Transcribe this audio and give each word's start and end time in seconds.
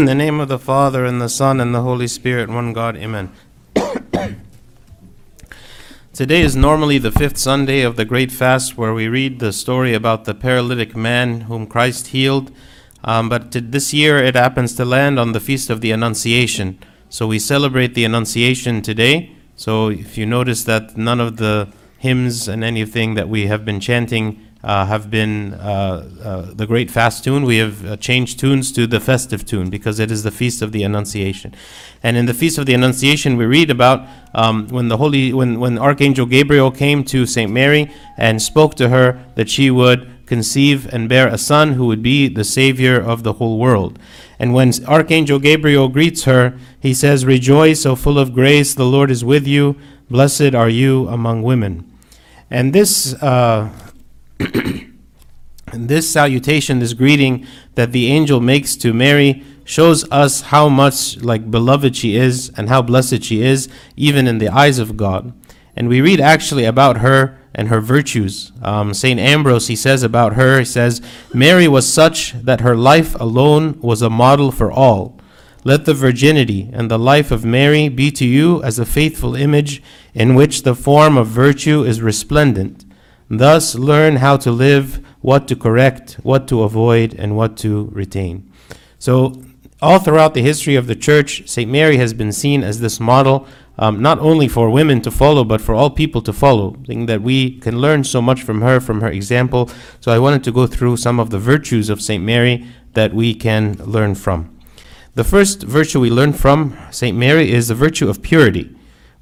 In 0.00 0.06
the 0.06 0.14
name 0.16 0.40
of 0.40 0.48
the 0.48 0.58
Father, 0.58 1.04
and 1.04 1.22
the 1.22 1.28
Son, 1.28 1.60
and 1.60 1.72
the 1.72 1.82
Holy 1.82 2.08
Spirit, 2.08 2.48
one 2.48 2.72
God, 2.72 2.96
amen. 2.96 3.30
Today 6.12 6.40
is 6.40 6.56
normally 6.56 6.98
the 6.98 7.12
fifth 7.12 7.38
Sunday 7.38 7.82
of 7.82 7.94
the 7.94 8.04
Great 8.04 8.32
Fast, 8.32 8.76
where 8.76 8.92
we 8.92 9.06
read 9.06 9.38
the 9.38 9.52
story 9.52 9.94
about 9.94 10.24
the 10.24 10.34
paralytic 10.34 10.96
man 10.96 11.42
whom 11.42 11.68
Christ 11.68 12.08
healed. 12.08 12.50
Um, 13.04 13.28
but 13.28 13.52
this 13.52 13.94
year 13.94 14.18
it 14.18 14.34
happens 14.34 14.74
to 14.74 14.84
land 14.84 15.20
on 15.20 15.30
the 15.30 15.38
Feast 15.38 15.70
of 15.70 15.80
the 15.80 15.92
Annunciation. 15.92 16.80
So 17.08 17.28
we 17.28 17.38
celebrate 17.38 17.94
the 17.94 18.04
Annunciation 18.04 18.82
today. 18.82 19.30
So 19.54 19.90
if 19.90 20.18
you 20.18 20.26
notice 20.26 20.64
that 20.64 20.96
none 20.96 21.20
of 21.20 21.36
the 21.36 21.68
hymns 21.98 22.48
and 22.48 22.64
anything 22.64 23.14
that 23.14 23.28
we 23.28 23.46
have 23.46 23.64
been 23.64 23.78
chanting 23.78 24.44
uh, 24.64 24.86
have 24.86 25.10
been 25.10 25.52
uh, 25.54 26.08
uh, 26.22 26.54
the 26.54 26.66
great 26.66 26.90
fast 26.90 27.22
tune. 27.22 27.44
We 27.44 27.58
have 27.58 27.84
uh, 27.84 27.96
changed 27.98 28.38
tunes 28.38 28.72
to 28.72 28.86
the 28.86 28.98
festive 28.98 29.44
tune 29.44 29.68
because 29.68 29.98
it 30.00 30.10
is 30.10 30.22
the 30.22 30.30
feast 30.30 30.62
of 30.62 30.72
the 30.72 30.82
Annunciation. 30.82 31.54
And 32.02 32.16
in 32.16 32.24
the 32.24 32.32
feast 32.32 32.56
of 32.56 32.64
the 32.64 32.72
Annunciation, 32.72 33.36
we 33.36 33.44
read 33.44 33.70
about 33.70 34.06
um, 34.32 34.68
when 34.68 34.88
the 34.88 34.96
holy, 34.96 35.34
when 35.34 35.60
when 35.60 35.78
Archangel 35.78 36.24
Gabriel 36.24 36.70
came 36.70 37.04
to 37.04 37.26
Saint 37.26 37.52
Mary 37.52 37.90
and 38.16 38.40
spoke 38.40 38.74
to 38.76 38.88
her 38.88 39.22
that 39.34 39.50
she 39.50 39.70
would 39.70 40.10
conceive 40.24 40.90
and 40.92 41.10
bear 41.10 41.28
a 41.28 41.36
son 41.36 41.74
who 41.74 41.86
would 41.86 42.02
be 42.02 42.28
the 42.28 42.44
savior 42.44 42.98
of 42.98 43.22
the 43.22 43.34
whole 43.34 43.58
world. 43.58 43.98
And 44.38 44.54
when 44.54 44.72
Archangel 44.86 45.38
Gabriel 45.38 45.90
greets 45.90 46.24
her, 46.24 46.54
he 46.80 46.94
says, 46.94 47.26
"Rejoice, 47.26 47.84
O 47.84 47.94
full 47.96 48.18
of 48.18 48.32
grace, 48.32 48.74
the 48.74 48.86
Lord 48.86 49.10
is 49.10 49.22
with 49.22 49.46
you. 49.46 49.76
Blessed 50.10 50.54
are 50.54 50.70
you 50.70 51.06
among 51.08 51.42
women." 51.42 51.84
And 52.50 52.72
this. 52.72 53.12
Uh, 53.22 53.68
and 54.40 55.88
this 55.88 56.10
salutation, 56.10 56.78
this 56.78 56.94
greeting 56.94 57.46
that 57.74 57.92
the 57.92 58.06
angel 58.06 58.40
makes 58.40 58.76
to 58.76 58.92
Mary, 58.92 59.44
shows 59.64 60.08
us 60.10 60.42
how 60.42 60.68
much 60.68 61.16
like 61.22 61.50
beloved 61.50 61.96
she 61.96 62.16
is 62.16 62.52
and 62.56 62.68
how 62.68 62.82
blessed 62.82 63.22
she 63.22 63.42
is, 63.42 63.68
even 63.96 64.26
in 64.26 64.38
the 64.38 64.48
eyes 64.48 64.78
of 64.78 64.96
God. 64.96 65.32
And 65.76 65.88
we 65.88 66.00
read 66.00 66.20
actually 66.20 66.64
about 66.64 66.98
her 66.98 67.38
and 67.54 67.68
her 67.68 67.80
virtues. 67.80 68.52
Um, 68.62 68.94
Saint 68.94 69.20
Ambrose 69.20 69.68
he 69.68 69.76
says 69.76 70.02
about 70.02 70.34
her, 70.34 70.58
he 70.58 70.64
says, 70.64 71.00
Mary 71.32 71.68
was 71.68 71.90
such 71.90 72.32
that 72.32 72.60
her 72.60 72.76
life 72.76 73.18
alone 73.20 73.78
was 73.80 74.02
a 74.02 74.10
model 74.10 74.50
for 74.50 74.70
all. 74.70 75.18
Let 75.64 75.86
the 75.86 75.94
virginity 75.94 76.68
and 76.72 76.90
the 76.90 76.98
life 76.98 77.30
of 77.30 77.44
Mary 77.44 77.88
be 77.88 78.10
to 78.12 78.26
you 78.26 78.62
as 78.62 78.78
a 78.78 78.84
faithful 78.84 79.34
image 79.34 79.82
in 80.12 80.34
which 80.34 80.62
the 80.62 80.74
form 80.74 81.16
of 81.16 81.26
virtue 81.28 81.84
is 81.84 82.02
resplendent. 82.02 82.83
Thus, 83.28 83.74
learn 83.74 84.16
how 84.16 84.36
to 84.38 84.50
live, 84.50 85.04
what 85.20 85.48
to 85.48 85.56
correct, 85.56 86.14
what 86.22 86.46
to 86.48 86.62
avoid, 86.62 87.14
and 87.14 87.36
what 87.36 87.56
to 87.58 87.88
retain. 87.92 88.50
So, 88.98 89.42
all 89.80 89.98
throughout 89.98 90.34
the 90.34 90.42
history 90.42 90.76
of 90.76 90.86
the 90.86 90.94
church, 90.94 91.48
St. 91.48 91.70
Mary 91.70 91.96
has 91.96 92.14
been 92.14 92.32
seen 92.32 92.62
as 92.62 92.80
this 92.80 93.00
model, 93.00 93.46
um, 93.78 94.00
not 94.00 94.18
only 94.18 94.46
for 94.46 94.70
women 94.70 95.00
to 95.02 95.10
follow, 95.10 95.42
but 95.42 95.60
for 95.60 95.74
all 95.74 95.90
people 95.90 96.22
to 96.22 96.32
follow. 96.32 96.76
I 96.88 97.06
that 97.06 97.22
we 97.22 97.58
can 97.58 97.80
learn 97.80 98.04
so 98.04 98.20
much 98.22 98.42
from 98.42 98.60
her, 98.60 98.78
from 98.80 99.00
her 99.00 99.08
example. 99.08 99.70
So, 100.00 100.12
I 100.12 100.18
wanted 100.18 100.44
to 100.44 100.52
go 100.52 100.66
through 100.66 100.98
some 100.98 101.18
of 101.18 101.30
the 101.30 101.38
virtues 101.38 101.88
of 101.88 102.02
St. 102.02 102.22
Mary 102.22 102.66
that 102.92 103.14
we 103.14 103.34
can 103.34 103.74
learn 103.84 104.14
from. 104.14 104.54
The 105.14 105.24
first 105.24 105.62
virtue 105.62 106.00
we 106.00 106.10
learn 106.10 106.32
from 106.32 106.76
St. 106.90 107.16
Mary 107.16 107.50
is 107.50 107.68
the 107.68 107.74
virtue 107.74 108.08
of 108.08 108.20
purity 108.20 108.73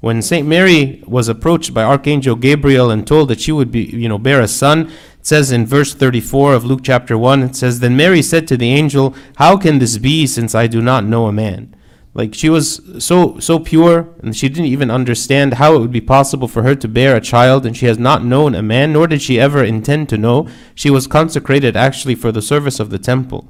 when 0.03 0.21
Saint 0.21 0.45
Mary 0.45 1.01
was 1.07 1.29
approached 1.29 1.73
by 1.73 1.81
Archangel 1.81 2.35
Gabriel 2.35 2.91
and 2.91 3.07
told 3.07 3.29
that 3.29 3.39
she 3.39 3.53
would 3.53 3.71
be, 3.71 3.83
you 3.83 4.09
know, 4.09 4.17
bear 4.17 4.41
a 4.41 4.49
son, 4.49 4.87
it 4.87 5.25
says 5.25 5.49
in 5.49 5.65
verse 5.65 5.93
34 5.93 6.55
of 6.55 6.65
Luke 6.65 6.81
chapter 6.83 7.17
1, 7.17 7.41
it 7.41 7.55
says, 7.55 7.79
Then 7.79 7.95
Mary 7.95 8.21
said 8.21 8.45
to 8.49 8.57
the 8.57 8.73
angel, 8.73 9.15
How 9.37 9.55
can 9.55 9.79
this 9.79 9.97
be 9.97 10.27
since 10.27 10.53
I 10.53 10.67
do 10.67 10.81
not 10.81 11.05
know 11.05 11.27
a 11.27 11.31
man? 11.31 11.73
Like 12.13 12.33
she 12.33 12.49
was 12.49 12.81
so 12.99 13.39
so 13.39 13.59
pure 13.59 14.13
and 14.21 14.35
she 14.35 14.49
didn't 14.49 14.65
even 14.65 14.91
understand 14.91 15.53
how 15.53 15.73
it 15.73 15.79
would 15.79 15.93
be 15.93 16.01
possible 16.01 16.49
for 16.49 16.63
her 16.63 16.75
to 16.75 16.87
bear 16.89 17.15
a 17.15 17.21
child 17.21 17.65
and 17.65 17.75
she 17.75 17.85
has 17.85 17.97
not 17.97 18.25
known 18.25 18.55
a 18.55 18.61
man, 18.61 18.91
nor 18.91 19.07
did 19.07 19.21
she 19.21 19.39
ever 19.39 19.63
intend 19.63 20.09
to 20.09 20.17
know. 20.17 20.49
She 20.75 20.89
was 20.89 21.07
consecrated 21.07 21.77
actually 21.77 22.15
for 22.15 22.33
the 22.33 22.41
service 22.41 22.81
of 22.81 22.89
the 22.89 22.99
temple. 22.99 23.47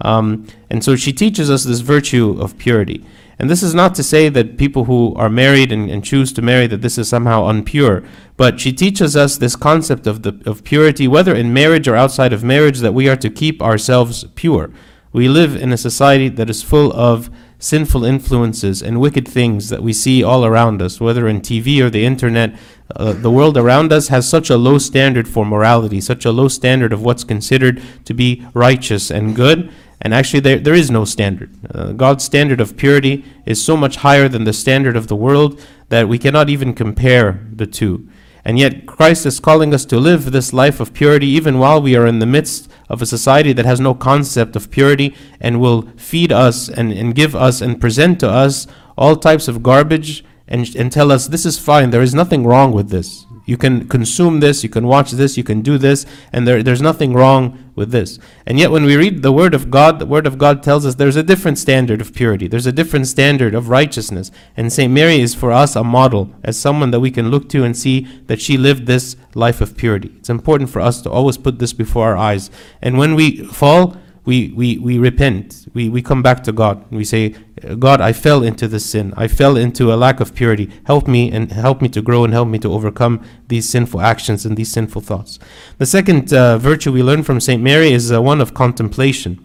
Um, 0.00 0.46
and 0.70 0.84
so 0.84 0.96
she 0.96 1.12
teaches 1.12 1.50
us 1.50 1.64
this 1.64 1.80
virtue 1.80 2.36
of 2.40 2.58
purity. 2.58 3.04
And 3.38 3.50
this 3.50 3.62
is 3.62 3.74
not 3.74 3.94
to 3.96 4.02
say 4.02 4.28
that 4.30 4.56
people 4.56 4.84
who 4.84 5.14
are 5.14 5.28
married 5.28 5.70
and, 5.70 5.90
and, 5.90 6.02
choose 6.02 6.32
to 6.32 6.42
marry 6.42 6.66
that 6.68 6.80
this 6.80 6.96
is 6.96 7.08
somehow 7.08 7.42
unpure, 7.42 8.06
but 8.38 8.60
she 8.60 8.72
teaches 8.72 9.14
us 9.14 9.36
this 9.36 9.56
concept 9.56 10.06
of 10.06 10.22
the 10.22 10.40
of 10.46 10.64
purity, 10.64 11.06
whether 11.06 11.34
in 11.34 11.52
marriage 11.52 11.86
or 11.86 11.96
outside 11.96 12.32
of 12.32 12.42
marriage, 12.42 12.78
that 12.78 12.94
we 12.94 13.08
are 13.10 13.16
to 13.16 13.28
keep 13.28 13.60
ourselves 13.60 14.24
pure. 14.36 14.70
We 15.12 15.28
live 15.28 15.54
in 15.54 15.72
a 15.72 15.76
society 15.76 16.28
that 16.30 16.48
is 16.48 16.62
full 16.62 16.92
of 16.94 17.30
sinful 17.58 18.04
influences 18.04 18.82
and 18.82 19.00
wicked 19.00 19.26
things 19.26 19.68
that 19.70 19.82
we 19.82 19.92
see 19.92 20.22
all 20.22 20.44
around 20.44 20.80
us, 20.82 21.00
whether 21.00 21.26
in 21.28 21.40
TV 21.40 21.80
or 21.80 21.90
the 21.90 22.04
internet. 22.04 22.54
Uh, 22.94 23.12
the 23.12 23.30
world 23.30 23.56
around 23.56 23.92
us 23.92 24.08
has 24.08 24.28
such 24.28 24.50
a 24.50 24.56
low 24.56 24.78
standard 24.78 25.26
for 25.26 25.44
morality, 25.44 26.00
such 26.00 26.24
a 26.24 26.32
low 26.32 26.48
standard 26.48 26.92
of 26.92 27.02
what's 27.02 27.24
considered 27.24 27.82
to 28.04 28.14
be 28.14 28.46
righteous 28.54 29.10
and 29.10 29.34
good 29.34 29.72
and 30.00 30.12
actually, 30.12 30.40
there, 30.40 30.58
there 30.58 30.74
is 30.74 30.90
no 30.90 31.04
standard. 31.04 31.50
Uh, 31.74 31.92
God's 31.92 32.24
standard 32.24 32.60
of 32.60 32.76
purity 32.76 33.24
is 33.46 33.64
so 33.64 33.76
much 33.76 33.96
higher 33.96 34.28
than 34.28 34.44
the 34.44 34.52
standard 34.52 34.96
of 34.96 35.08
the 35.08 35.16
world 35.16 35.60
that 35.88 36.08
we 36.08 36.18
cannot 36.18 36.50
even 36.50 36.74
compare 36.74 37.46
the 37.52 37.66
two. 37.66 38.08
And 38.44 38.58
yet, 38.58 38.86
Christ 38.86 39.26
is 39.26 39.40
calling 39.40 39.74
us 39.74 39.84
to 39.86 39.98
live 39.98 40.30
this 40.30 40.52
life 40.52 40.78
of 40.78 40.92
purity 40.92 41.26
even 41.26 41.58
while 41.58 41.82
we 41.82 41.96
are 41.96 42.06
in 42.06 42.20
the 42.20 42.26
midst 42.26 42.70
of 42.88 43.02
a 43.02 43.06
society 43.06 43.52
that 43.54 43.66
has 43.66 43.80
no 43.80 43.94
concept 43.94 44.54
of 44.54 44.70
purity 44.70 45.16
and 45.40 45.60
will 45.60 45.88
feed 45.96 46.30
us 46.30 46.68
and, 46.68 46.92
and 46.92 47.14
give 47.14 47.34
us 47.34 47.60
and 47.60 47.80
present 47.80 48.20
to 48.20 48.30
us 48.30 48.66
all 48.96 49.16
types 49.16 49.48
of 49.48 49.62
garbage 49.62 50.24
and, 50.46 50.74
and 50.76 50.92
tell 50.92 51.10
us 51.10 51.26
this 51.26 51.44
is 51.44 51.58
fine, 51.58 51.90
there 51.90 52.02
is 52.02 52.14
nothing 52.14 52.44
wrong 52.46 52.72
with 52.72 52.90
this. 52.90 53.25
You 53.46 53.56
can 53.56 53.88
consume 53.88 54.40
this, 54.40 54.64
you 54.64 54.68
can 54.68 54.86
watch 54.86 55.12
this, 55.12 55.36
you 55.36 55.44
can 55.44 55.62
do 55.62 55.78
this, 55.78 56.04
and 56.32 56.46
there, 56.46 56.62
there's 56.64 56.82
nothing 56.82 57.14
wrong 57.14 57.72
with 57.76 57.92
this. 57.92 58.18
And 58.44 58.58
yet, 58.58 58.72
when 58.72 58.84
we 58.84 58.96
read 58.96 59.22
the 59.22 59.32
Word 59.32 59.54
of 59.54 59.70
God, 59.70 60.00
the 60.00 60.06
Word 60.06 60.26
of 60.26 60.36
God 60.36 60.64
tells 60.64 60.84
us 60.84 60.96
there's 60.96 61.14
a 61.14 61.22
different 61.22 61.56
standard 61.56 62.00
of 62.00 62.12
purity, 62.12 62.48
there's 62.48 62.66
a 62.66 62.72
different 62.72 63.06
standard 63.06 63.54
of 63.54 63.68
righteousness. 63.68 64.32
And 64.56 64.72
St. 64.72 64.92
Mary 64.92 65.20
is 65.20 65.34
for 65.34 65.52
us 65.52 65.76
a 65.76 65.84
model, 65.84 66.34
as 66.42 66.58
someone 66.58 66.90
that 66.90 67.00
we 67.00 67.12
can 67.12 67.30
look 67.30 67.48
to 67.50 67.62
and 67.62 67.76
see 67.76 68.00
that 68.26 68.40
she 68.40 68.56
lived 68.56 68.86
this 68.86 69.16
life 69.34 69.60
of 69.60 69.76
purity. 69.76 70.12
It's 70.18 70.30
important 70.30 70.68
for 70.68 70.80
us 70.80 71.00
to 71.02 71.10
always 71.10 71.38
put 71.38 71.60
this 71.60 71.72
before 71.72 72.08
our 72.08 72.16
eyes. 72.16 72.50
And 72.82 72.98
when 72.98 73.14
we 73.14 73.44
fall, 73.44 73.96
we, 74.26 74.48
we, 74.48 74.76
we 74.78 74.98
repent. 74.98 75.66
We, 75.72 75.88
we 75.88 76.02
come 76.02 76.20
back 76.20 76.42
to 76.44 76.52
God. 76.52 76.84
We 76.90 77.04
say, 77.04 77.36
God, 77.78 78.00
I 78.00 78.12
fell 78.12 78.42
into 78.42 78.66
this 78.66 78.84
sin. 78.84 79.14
I 79.16 79.28
fell 79.28 79.56
into 79.56 79.92
a 79.92 79.96
lack 79.96 80.18
of 80.18 80.34
purity. 80.34 80.70
Help 80.84 81.06
me 81.06 81.30
and 81.30 81.50
help 81.52 81.80
me 81.80 81.88
to 81.90 82.02
grow 82.02 82.24
and 82.24 82.32
help 82.32 82.48
me 82.48 82.58
to 82.58 82.72
overcome 82.72 83.24
these 83.46 83.68
sinful 83.68 84.00
actions 84.00 84.44
and 84.44 84.56
these 84.56 84.70
sinful 84.70 85.02
thoughts. 85.02 85.38
The 85.78 85.86
second 85.86 86.34
uh, 86.34 86.58
virtue 86.58 86.92
we 86.92 87.04
learn 87.04 87.22
from 87.22 87.40
St. 87.40 87.62
Mary 87.62 87.92
is 87.92 88.12
uh, 88.12 88.20
one 88.20 88.40
of 88.40 88.52
contemplation. 88.52 89.44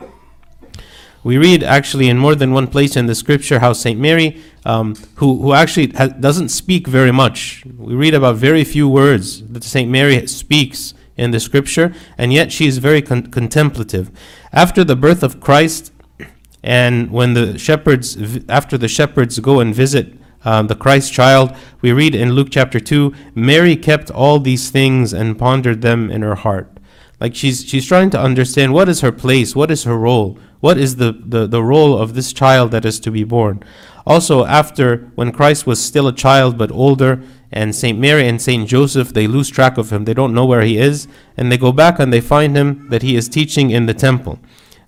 We 1.23 1.37
read 1.37 1.63
actually 1.63 2.09
in 2.09 2.17
more 2.17 2.33
than 2.33 2.51
one 2.51 2.65
place 2.65 2.95
in 2.95 3.05
the 3.05 3.13
scripture 3.13 3.59
how 3.59 3.73
St. 3.73 3.99
Mary, 3.99 4.41
um, 4.65 4.95
who, 5.15 5.39
who 5.39 5.53
actually 5.53 5.91
ha- 5.91 6.07
doesn't 6.07 6.49
speak 6.49 6.87
very 6.87 7.11
much, 7.11 7.63
we 7.77 7.93
read 7.93 8.15
about 8.15 8.37
very 8.37 8.63
few 8.63 8.89
words 8.89 9.43
that 9.49 9.63
St. 9.63 9.89
Mary 9.89 10.25
speaks 10.25 10.95
in 11.21 11.31
the 11.31 11.39
scripture, 11.39 11.93
and 12.17 12.33
yet 12.33 12.51
she 12.51 12.65
is 12.65 12.79
very 12.79 13.01
con- 13.01 13.27
contemplative. 13.27 14.09
After 14.51 14.83
the 14.83 14.95
birth 14.95 15.21
of 15.21 15.39
Christ, 15.39 15.93
and 16.63 17.11
when 17.11 17.33
the 17.33 17.57
shepherds, 17.59 18.17
after 18.49 18.77
the 18.77 18.87
shepherds 18.87 19.39
go 19.39 19.59
and 19.59 19.73
visit 19.73 20.13
um, 20.43 20.65
the 20.67 20.75
Christ 20.75 21.13
child, 21.13 21.55
we 21.81 21.91
read 21.91 22.15
in 22.15 22.31
Luke 22.31 22.49
chapter 22.49 22.79
2 22.79 23.13
Mary 23.35 23.75
kept 23.75 24.09
all 24.09 24.39
these 24.39 24.71
things 24.71 25.13
and 25.13 25.37
pondered 25.37 25.81
them 25.81 26.09
in 26.09 26.23
her 26.23 26.35
heart. 26.35 26.77
Like 27.19 27.35
she's, 27.35 27.63
she's 27.63 27.87
trying 27.87 28.09
to 28.11 28.19
understand 28.19 28.73
what 28.73 28.89
is 28.89 29.01
her 29.01 29.11
place, 29.11 29.55
what 29.55 29.69
is 29.69 29.83
her 29.83 29.97
role, 29.97 30.39
what 30.59 30.79
is 30.79 30.95
the, 30.95 31.11
the, 31.23 31.45
the 31.45 31.63
role 31.63 31.95
of 31.95 32.15
this 32.15 32.33
child 32.33 32.71
that 32.71 32.83
is 32.83 32.99
to 33.01 33.11
be 33.11 33.23
born. 33.23 33.63
Also, 34.07 34.45
after 34.45 35.11
when 35.13 35.31
Christ 35.31 35.67
was 35.67 35.83
still 35.83 36.07
a 36.07 36.13
child 36.13 36.57
but 36.57 36.71
older, 36.71 37.21
and 37.51 37.75
St. 37.75 37.99
Mary 37.99 38.27
and 38.27 38.41
St. 38.41 38.67
Joseph, 38.67 39.13
they 39.13 39.27
lose 39.27 39.49
track 39.49 39.77
of 39.77 39.91
him. 39.91 40.05
They 40.05 40.13
don't 40.13 40.33
know 40.33 40.45
where 40.45 40.61
he 40.61 40.77
is. 40.77 41.07
And 41.35 41.51
they 41.51 41.57
go 41.57 41.71
back 41.71 41.99
and 41.99 42.13
they 42.13 42.21
find 42.21 42.55
him 42.55 42.87
that 42.89 43.01
he 43.01 43.15
is 43.15 43.27
teaching 43.27 43.71
in 43.71 43.85
the 43.85 43.93
temple. 43.93 44.39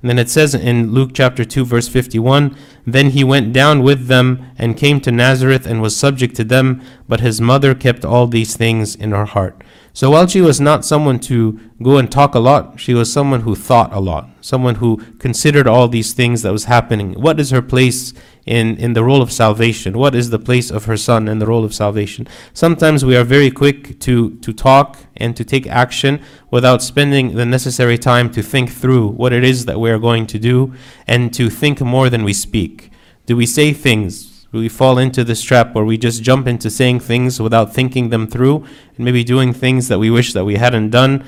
And 0.02 0.10
then 0.10 0.20
it 0.20 0.30
says 0.30 0.54
in 0.54 0.92
Luke 0.92 1.12
chapter 1.14 1.46
2, 1.46 1.64
verse 1.66 1.88
51 1.88 2.58
Then 2.86 3.12
he 3.12 3.24
went 3.24 3.54
down 3.54 3.84
with 3.84 4.08
them 4.08 4.52
and 4.58 4.78
came 4.78 5.00
to 5.02 5.12
Nazareth 5.12 5.66
and 5.66 5.82
was 5.82 5.96
subject 5.96 6.36
to 6.36 6.44
them. 6.44 6.82
But 7.08 7.22
his 7.22 7.40
mother 7.40 7.74
kept 7.74 8.06
all 8.06 8.28
these 8.28 8.56
things 8.56 8.96
in 8.96 9.12
her 9.12 9.26
heart. 9.26 9.62
So 9.96 10.10
while 10.10 10.26
she 10.26 10.42
was 10.42 10.60
not 10.60 10.84
someone 10.84 11.20
to 11.20 11.60
go 11.82 11.98
and 11.98 12.12
talk 12.12 12.34
a 12.34 12.40
lot, 12.40 12.80
she 12.80 12.96
was 12.96 13.14
someone 13.14 13.42
who 13.42 13.56
thought 13.56 13.94
a 13.94 14.00
lot, 14.00 14.28
someone 14.42 14.76
who 14.76 14.98
considered 15.20 15.68
all 15.68 15.88
these 15.88 16.14
things 16.14 16.42
that 16.42 16.52
was 16.52 16.66
happening. 16.66 17.14
What 17.14 17.40
is 17.40 17.52
her 17.52 17.62
place 17.62 18.12
in, 18.46 18.78
in 18.78 18.94
the 18.94 19.04
role 19.04 19.22
of 19.22 19.32
salvation? 19.32 19.98
What 19.98 20.16
is 20.16 20.30
the 20.30 20.40
place 20.40 20.70
of 20.72 20.86
her 20.86 20.98
son 20.98 21.28
in 21.28 21.40
the 21.40 21.48
role 21.48 21.64
of 21.64 21.74
salvation? 21.74 22.28
Sometimes 22.54 23.06
we 23.06 23.16
are 23.16 23.24
very 23.24 23.52
quick 23.52 24.00
to, 24.02 24.36
to 24.38 24.54
talk 24.54 24.98
and 25.18 25.36
to 25.36 25.44
take 25.44 25.68
action 25.68 26.22
without 26.52 26.82
spending 26.82 27.36
the 27.36 27.46
necessary 27.46 27.98
time 27.98 28.32
to 28.32 28.44
think 28.44 28.72
through 28.72 29.10
what 29.10 29.34
it 29.34 29.44
is 29.44 29.66
that 29.66 29.80
we 29.80 29.90
are 29.90 30.00
going 30.00 30.28
to 30.28 30.40
do 30.40 30.74
and 31.08 31.34
to 31.34 31.50
think 31.50 31.82
more 31.82 32.10
than 32.10 32.24
we 32.24 32.34
speak. 32.34 32.92
Do 33.26 33.36
we 33.38 33.46
say 33.46 33.74
things 33.74 34.34
Do 34.54 34.60
we 34.60 34.70
fall 34.70 35.00
into 35.00 35.24
this 35.24 35.42
trap 35.42 35.74
where 35.74 35.84
we 35.84 35.98
just 35.98 36.22
jump 36.22 36.46
into 36.46 36.70
saying 36.70 37.00
things 37.00 37.42
without 37.42 37.74
thinking 37.74 38.10
them 38.10 38.28
through 38.28 38.58
and 38.96 39.00
maybe 39.04 39.24
doing 39.24 39.52
things 39.52 39.88
that 39.88 39.98
we 39.98 40.12
wish 40.12 40.32
that 40.34 40.46
we 40.46 40.58
hadn't 40.58 40.92
done. 40.92 41.26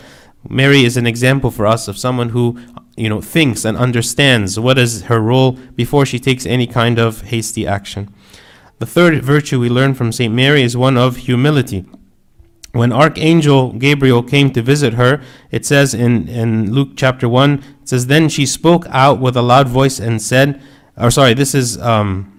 Mary 0.47 0.83
is 0.83 0.95
an 0.95 1.07
example 1.07 1.50
for 1.50 1.65
us 1.65 1.88
of 1.88 1.97
someone 1.97 2.29
who, 2.29 2.59
you 2.95 3.09
know, 3.09 3.21
thinks 3.21 3.65
and 3.65 3.77
understands 3.77 4.59
what 4.59 4.77
is 4.77 5.03
her 5.03 5.19
role 5.21 5.53
before 5.75 6.06
she 6.06 6.19
takes 6.19 6.45
any 6.45 6.68
kind 6.68 6.97
of 6.97 7.21
hasty 7.21 7.68
action. 7.68 8.13
The 8.80 8.86
third 8.86 9.24
virtue 9.24 9.59
we 9.59 9.69
learn 9.69 9.94
from 9.94 10.12
St. 10.12 10.33
Mary 10.33 10.62
is 10.62 10.75
one 10.75 10.97
of 10.97 11.18
humility. 11.18 11.86
When 12.71 12.92
Archangel 12.92 13.71
Gabriel 13.71 14.21
came 14.21 14.51
to 14.51 14.62
visit 14.62 14.95
her, 14.95 15.21
it 15.50 15.65
says 15.65 15.94
in, 15.94 16.27
in 16.27 16.74
Luke 16.74 16.89
chapter 16.97 17.30
1, 17.30 17.53
it 17.81 17.89
says, 17.89 18.07
Then 18.07 18.27
she 18.27 18.45
spoke 18.45 18.86
out 18.89 19.21
with 19.21 19.38
a 19.38 19.41
loud 19.41 19.69
voice 19.69 19.98
and 19.98 20.21
said, 20.21 20.62
or 20.98 21.12
sorry, 21.12 21.33
this 21.33 21.56
is 21.56 21.77
um, 21.80 22.34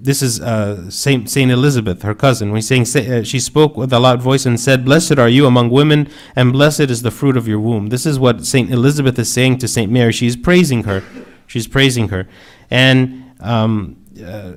this 0.00 0.22
is 0.22 0.40
uh, 0.40 0.88
Saint 0.90 1.28
Saint 1.28 1.50
Elizabeth, 1.50 2.02
her 2.02 2.14
cousin. 2.14 2.52
When 2.52 2.62
saying 2.62 2.82
uh, 2.82 3.24
she 3.24 3.40
spoke 3.40 3.76
with 3.76 3.92
a 3.92 3.98
loud 3.98 4.22
voice 4.22 4.46
and 4.46 4.58
said, 4.58 4.84
"Blessed 4.84 5.18
are 5.18 5.28
you 5.28 5.44
among 5.44 5.70
women, 5.70 6.08
and 6.36 6.52
blessed 6.52 6.88
is 6.88 7.02
the 7.02 7.10
fruit 7.10 7.36
of 7.36 7.48
your 7.48 7.58
womb." 7.58 7.88
This 7.88 8.06
is 8.06 8.18
what 8.18 8.46
Saint 8.46 8.70
Elizabeth 8.70 9.18
is 9.18 9.30
saying 9.30 9.58
to 9.58 9.68
Saint 9.68 9.90
Mary. 9.90 10.12
She's 10.12 10.36
praising 10.36 10.84
her. 10.84 11.02
She's 11.48 11.66
praising 11.66 12.10
her, 12.10 12.28
and 12.70 13.32
um, 13.40 13.96
uh, 14.24 14.52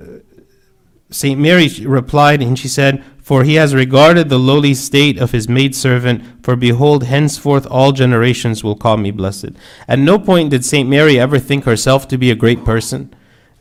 Saint 1.10 1.40
Mary 1.40 1.70
replied, 1.86 2.44
and 2.44 2.58
she 2.58 2.68
said, 2.68 3.04
"For 3.20 3.44
he 3.44 3.56
has 3.56 3.74
regarded 3.74 4.30
the 4.30 4.38
lowly 4.38 4.76
state 4.76 5.18
of 5.18 5.32
his 5.32 5.50
maidservant. 5.50 6.24
For 6.44 6.56
behold, 6.56 7.06
henceforth 7.06 7.66
all 7.66 7.94
generations 7.94 8.64
will 8.64 8.76
call 8.76 8.98
me 8.98 9.10
blessed." 9.10 9.54
At 9.88 9.98
no 9.98 10.20
point 10.20 10.52
did 10.52 10.64
Saint 10.64 10.88
Mary 10.88 11.20
ever 11.20 11.40
think 11.40 11.64
herself 11.64 12.08
to 12.10 12.18
be 12.20 12.30
a 12.30 12.36
great 12.36 12.64
person 12.64 13.12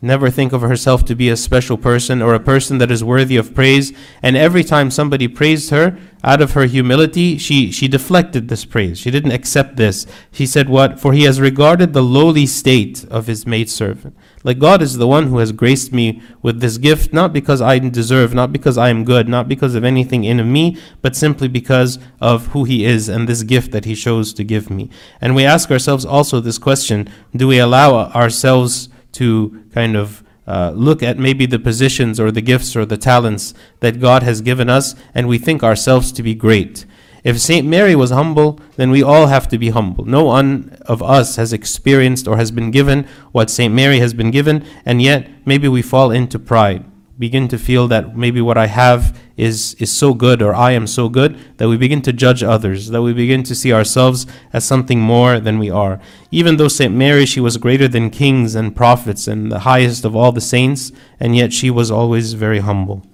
never 0.03 0.31
think 0.31 0.53
of 0.53 0.63
herself 0.63 1.05
to 1.05 1.15
be 1.15 1.29
a 1.29 1.37
special 1.37 1.77
person 1.77 2.23
or 2.23 2.35
a 2.35 2.41
person 2.41 2.79
that 2.79 2.91
is 2.91 3.05
worthy 3.05 3.37
of 3.37 3.55
praise. 3.55 3.93
And 4.23 4.37
every 4.37 4.65
time 4.65 4.91
somebody 4.91 5.29
praised 5.29 5.71
her, 5.71 5.99
out 6.23 6.43
of 6.43 6.53
her 6.53 6.67
humility, 6.67 7.39
she, 7.39 7.73
she 7.73 7.89
deflected 7.89 8.49
this 8.49 8.67
praise. 8.67 8.99
She 8.99 9.11
didn't 9.11 9.33
accept 9.33 9.77
this. 9.77 10.07
She 10.31 10.45
said, 10.45 10.69
What? 10.69 11.01
For 11.01 11.15
he 11.15 11.25
has 11.25 11.41
regarded 11.41 11.93
the 11.93 12.03
lowly 12.03 12.45
state 12.45 13.05
of 13.05 13.27
his 13.27 13.47
maidservant. 13.47 14.15
Like 14.45 14.59
God 14.59 14.83
is 14.83 14.99
the 14.99 15.09
one 15.09 15.29
who 15.29 15.39
has 15.39 15.53
graced 15.53 15.93
me 15.93 16.21
with 16.43 16.61
this 16.61 16.77
gift, 16.77 17.13
not 17.13 17.33
because 17.33 17.63
I 17.63 17.79
deserve, 17.79 18.35
not 18.35 18.53
because 18.53 18.77
I 18.77 18.91
am 18.91 19.05
good, 19.05 19.29
not 19.29 19.49
because 19.49 19.75
of 19.75 19.85
anything 19.85 20.25
in 20.25 20.53
me, 20.53 20.77
but 21.01 21.17
simply 21.17 21.49
because 21.49 21.99
of 22.21 22.49
who 22.49 22.65
he 22.65 22.85
is 22.85 23.09
and 23.09 23.29
this 23.29 23.43
gift 23.43 23.73
that 23.73 23.87
he 23.87 23.95
chose 23.95 24.35
to 24.35 24.45
give 24.45 24.69
me. 24.71 24.91
And 25.21 25.35
we 25.35 25.45
ask 25.45 25.71
ourselves 25.71 26.05
also 26.05 26.41
this 26.41 26.59
question 26.59 27.09
do 27.35 27.49
we 27.49 27.59
allow 27.59 28.11
ourselves 28.11 28.91
to 29.13 29.65
kind 29.73 29.97
of 29.97 30.23
uh, 30.47 30.73
look 30.75 31.03
at 31.03 31.19
maybe 31.19 31.47
the 31.47 31.59
positions 31.59 32.19
or 32.19 32.31
the 32.31 32.41
gifts 32.41 32.75
or 32.75 32.85
the 32.85 32.97
talents 32.97 33.55
that 33.81 34.01
God 34.01 34.23
has 34.23 34.41
given 34.41 34.69
us 34.69 34.95
and 35.15 35.29
we 35.29 35.39
think 35.39 35.63
ourselves 35.63 36.11
to 36.13 36.23
be 36.23 36.35
great. 36.35 36.87
If 37.23 37.39
St. 37.39 37.67
Mary 37.67 37.95
was 37.95 38.11
humble, 38.11 38.59
then 38.77 38.91
we 38.91 39.03
all 39.03 39.27
have 39.27 39.47
to 39.49 39.59
be 39.59 39.71
humble. 39.71 40.07
No 40.07 40.25
one 40.25 40.77
of 40.87 41.03
us 41.03 41.37
has 41.37 41.53
experienced 41.53 42.27
or 42.27 42.39
has 42.39 42.51
been 42.51 42.71
given 42.71 43.07
what 43.33 43.51
St. 43.51 43.73
Mary 43.73 43.99
has 43.99 44.15
been 44.15 44.31
given, 44.31 44.65
and 44.87 45.03
yet 45.03 45.29
maybe 45.45 45.69
we 45.69 45.83
fall 45.83 46.11
into 46.11 46.39
pride 46.39 46.90
begin 47.21 47.47
to 47.49 47.59
feel 47.59 47.87
that 47.87 48.17
maybe 48.17 48.41
what 48.41 48.57
I 48.57 48.67
have 48.67 49.17
is, 49.37 49.75
is 49.75 49.93
so 49.93 50.15
good 50.15 50.41
or 50.41 50.55
I 50.55 50.71
am 50.71 50.87
so 50.87 51.11
good 51.11 51.39
that 51.59 51.69
we 51.69 51.77
begin 51.77 52.01
to 52.03 52.15
judge 52.15 52.43
others, 52.43 52.89
that 52.89 53.03
we 53.03 53.13
begin 53.13 53.43
to 53.43 53.55
see 53.55 53.75
ourselves 53.75 54.27
as 54.55 54.65
something 54.65 54.99
more 54.99 55.39
than 55.39 55.59
we 55.59 55.71
are. 55.71 56.01
Even 56.31 56.57
though 56.57 56.67
St. 56.67 56.95
Mary, 56.95 57.27
she 57.27 57.39
was 57.39 57.59
greater 57.59 57.87
than 57.87 58.09
kings 58.09 58.55
and 58.55 58.75
prophets 58.75 59.29
and 59.29 59.53
the 59.53 59.61
highest 59.61 60.07
of 60.07 60.17
all 60.17 60.33
the 60.33 60.41
saints, 60.41 60.93
and 61.21 61.37
yet 61.37 61.53
she 61.53 61.71
was 61.71 61.91
always 61.91 62.33
very 62.33 62.61
humble. 62.61 63.07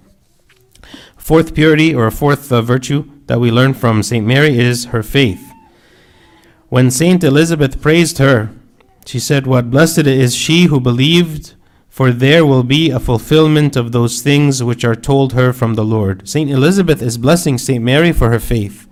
Fourth 1.17 1.53
purity 1.53 1.93
or 1.93 2.09
fourth 2.09 2.49
uh, 2.49 2.61
virtue 2.61 3.11
that 3.25 3.41
we 3.41 3.51
learn 3.51 3.73
from 3.73 4.01
St. 4.01 4.25
Mary 4.25 4.57
is 4.57 4.85
her 4.85 5.03
faith. 5.03 5.51
When 6.69 6.91
St. 6.91 7.21
Elizabeth 7.25 7.81
praised 7.81 8.19
her, 8.19 8.51
she 9.05 9.19
said, 9.19 9.45
What 9.45 9.69
blessed 9.69 10.07
is 10.07 10.33
she 10.33 10.65
who 10.67 10.79
believed 10.79 11.55
for 11.97 12.11
there 12.11 12.45
will 12.45 12.61
be 12.61 12.91
a 12.91 12.99
fulfillment 12.99 13.75
of 13.75 13.91
those 13.91 14.21
things 14.21 14.61
which 14.61 14.85
are 14.85 14.93
told 14.93 15.33
her 15.33 15.51
from 15.51 15.73
the 15.73 15.83
Lord. 15.83 16.29
Saint 16.29 16.51
Elizabeth 16.51 17.01
is 17.01 17.17
blessing 17.17 17.57
Saint 17.57 17.83
Mary 17.83 18.11
for 18.11 18.29
her 18.29 18.39
faith. 18.39 18.87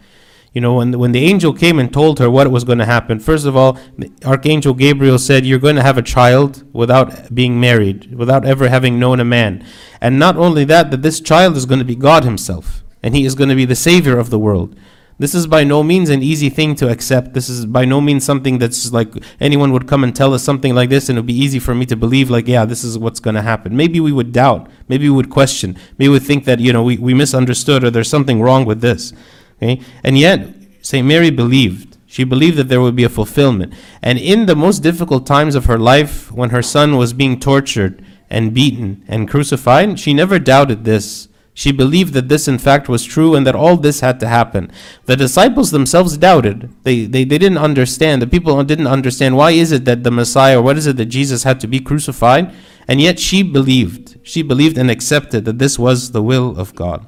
You 0.53 0.61
know, 0.61 0.73
when, 0.73 0.97
when 0.97 1.11
the 1.11 1.23
angel 1.23 1.53
came 1.53 1.77
and 1.77 1.93
told 1.93 2.17
her 2.17 2.31
what 2.31 2.49
was 2.49 2.63
going 2.63 2.79
to 2.79 2.85
happen, 2.85 3.19
first 3.19 3.45
of 3.45 3.55
all, 3.55 3.77
Archangel 4.25 4.73
Gabriel 4.73 5.19
said, 5.19 5.45
You're 5.45 5.59
going 5.59 5.75
to 5.75 5.83
have 5.83 5.99
a 5.99 6.01
child 6.01 6.63
without 6.73 7.31
being 7.31 7.59
married, 7.59 8.11
without 8.15 8.43
ever 8.43 8.69
having 8.69 8.97
known 8.97 9.19
a 9.19 9.23
man. 9.23 9.63
And 10.01 10.17
not 10.17 10.35
only 10.35 10.65
that, 10.65 10.89
that 10.89 11.03
this 11.03 11.21
child 11.21 11.55
is 11.57 11.67
going 11.67 11.77
to 11.77 11.85
be 11.85 11.95
God 11.95 12.23
Himself, 12.23 12.83
and 13.03 13.15
He 13.15 13.23
is 13.23 13.35
going 13.35 13.49
to 13.49 13.55
be 13.55 13.65
the 13.65 13.75
Savior 13.75 14.17
of 14.17 14.31
the 14.31 14.39
world. 14.39 14.75
This 15.17 15.33
is 15.33 15.47
by 15.47 15.63
no 15.63 15.81
means 15.81 16.09
an 16.09 16.21
easy 16.21 16.49
thing 16.49 16.75
to 16.75 16.89
accept. 16.89 17.33
This 17.33 17.47
is 17.47 17.65
by 17.65 17.85
no 17.85 18.01
means 18.01 18.25
something 18.25 18.57
that's 18.57 18.91
like 18.91 19.13
anyone 19.39 19.71
would 19.71 19.87
come 19.87 20.03
and 20.03 20.13
tell 20.13 20.33
us 20.33 20.43
something 20.43 20.75
like 20.75 20.89
this, 20.89 21.07
and 21.07 21.17
it 21.17 21.21
would 21.21 21.27
be 21.27 21.37
easy 21.37 21.57
for 21.59 21.73
me 21.73 21.85
to 21.85 21.95
believe, 21.95 22.29
like, 22.29 22.47
yeah, 22.47 22.65
this 22.65 22.83
is 22.83 22.97
what's 22.97 23.21
going 23.21 23.35
to 23.35 23.41
happen. 23.41 23.77
Maybe 23.77 24.01
we 24.01 24.11
would 24.11 24.33
doubt. 24.33 24.69
Maybe 24.89 25.07
we 25.09 25.15
would 25.15 25.29
question. 25.29 25.77
Maybe 25.97 26.09
we 26.09 26.15
would 26.15 26.23
think 26.23 26.43
that, 26.45 26.59
you 26.59 26.73
know, 26.73 26.83
we, 26.83 26.97
we 26.97 27.13
misunderstood 27.13 27.83
or 27.83 27.89
there's 27.89 28.09
something 28.09 28.41
wrong 28.41 28.65
with 28.65 28.81
this. 28.81 29.13
Okay? 29.57 29.81
And 30.03 30.17
yet, 30.17 30.53
St. 30.81 31.07
Mary 31.07 31.29
believed. 31.29 31.97
She 32.05 32.23
believed 32.23 32.57
that 32.57 32.69
there 32.69 32.81
would 32.81 32.95
be 32.95 33.03
a 33.03 33.09
fulfillment. 33.09 33.73
And 34.01 34.19
in 34.19 34.45
the 34.45 34.55
most 34.55 34.79
difficult 34.79 35.25
times 35.25 35.55
of 35.55 35.65
her 35.65 35.79
life, 35.79 36.31
when 36.31 36.49
her 36.49 36.61
son 36.61 36.97
was 36.97 37.13
being 37.13 37.39
tortured 37.39 38.03
and 38.29 38.53
beaten 38.53 39.03
and 39.07 39.29
crucified, 39.29 39.99
she 39.99 40.13
never 40.13 40.39
doubted 40.39 40.83
this 40.83 41.27
she 41.57 41.71
believed 41.71 42.13
that 42.13 42.27
this, 42.27 42.49
in 42.49 42.57
fact, 42.57 42.89
was 42.89 43.05
true 43.05 43.33
and 43.33 43.47
that 43.47 43.55
all 43.55 43.77
this 43.77 44.01
had 44.01 44.19
to 44.19 44.27
happen. 44.27 44.69
The 45.05 45.15
disciples 45.15 45.71
themselves 45.71 46.17
doubted. 46.17 46.69
They, 46.83 47.05
they, 47.05 47.23
they 47.23 47.37
didn't 47.37 47.59
understand. 47.59 48.21
The 48.21 48.27
people 48.27 48.61
didn't 48.65 48.87
understand 48.87 49.37
why 49.37 49.51
is 49.51 49.71
it 49.71 49.85
that 49.85 50.03
the 50.03 50.11
Messiah, 50.11 50.61
what 50.61 50.77
is 50.77 50.85
it 50.85 50.97
that 50.97 51.05
Jesus 51.05 51.43
had 51.43 51.61
to 51.61 51.67
be 51.67 51.79
crucified? 51.79 52.53
And 52.89 52.99
yet 52.99 53.19
she 53.21 53.41
believed. 53.41 54.19
She 54.21 54.41
believed 54.41 54.77
and 54.77 54.91
accepted 54.91 55.45
that 55.45 55.57
this 55.57 55.79
was 55.79 56.11
the 56.11 56.21
will 56.21 56.59
of 56.59 56.75
God. 56.75 57.07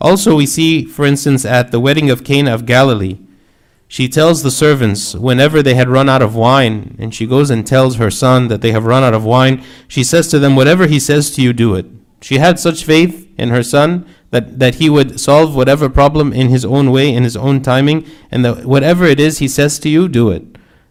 Also, 0.00 0.34
we 0.34 0.44
see, 0.44 0.84
for 0.84 1.06
instance, 1.06 1.44
at 1.44 1.70
the 1.70 1.80
wedding 1.80 2.10
of 2.10 2.24
Cana 2.24 2.52
of 2.52 2.66
Galilee, 2.66 3.20
she 3.86 4.08
tells 4.08 4.42
the 4.42 4.50
servants 4.50 5.14
whenever 5.14 5.62
they 5.62 5.74
had 5.74 5.88
run 5.88 6.08
out 6.08 6.20
of 6.20 6.34
wine, 6.34 6.96
and 6.98 7.14
she 7.14 7.26
goes 7.26 7.48
and 7.48 7.64
tells 7.64 7.96
her 7.96 8.10
son 8.10 8.48
that 8.48 8.60
they 8.60 8.72
have 8.72 8.84
run 8.84 9.04
out 9.04 9.14
of 9.14 9.24
wine, 9.24 9.64
she 9.86 10.02
says 10.02 10.26
to 10.28 10.40
them, 10.40 10.56
Whatever 10.56 10.88
he 10.88 10.98
says 10.98 11.30
to 11.36 11.42
you, 11.42 11.52
do 11.52 11.76
it. 11.76 11.86
She 12.20 12.38
had 12.38 12.58
such 12.58 12.84
faith 12.84 13.28
in 13.38 13.50
her 13.50 13.62
son 13.62 14.06
that, 14.30 14.58
that 14.58 14.76
he 14.76 14.90
would 14.90 15.20
solve 15.20 15.54
whatever 15.54 15.88
problem 15.88 16.32
in 16.32 16.48
his 16.48 16.64
own 16.64 16.90
way, 16.90 17.12
in 17.12 17.22
his 17.22 17.36
own 17.36 17.62
timing, 17.62 18.06
and 18.30 18.44
that 18.44 18.64
whatever 18.64 19.04
it 19.04 19.20
is 19.20 19.38
he 19.38 19.48
says 19.48 19.78
to 19.80 19.88
you, 19.88 20.08
do 20.08 20.30
it. 20.30 20.44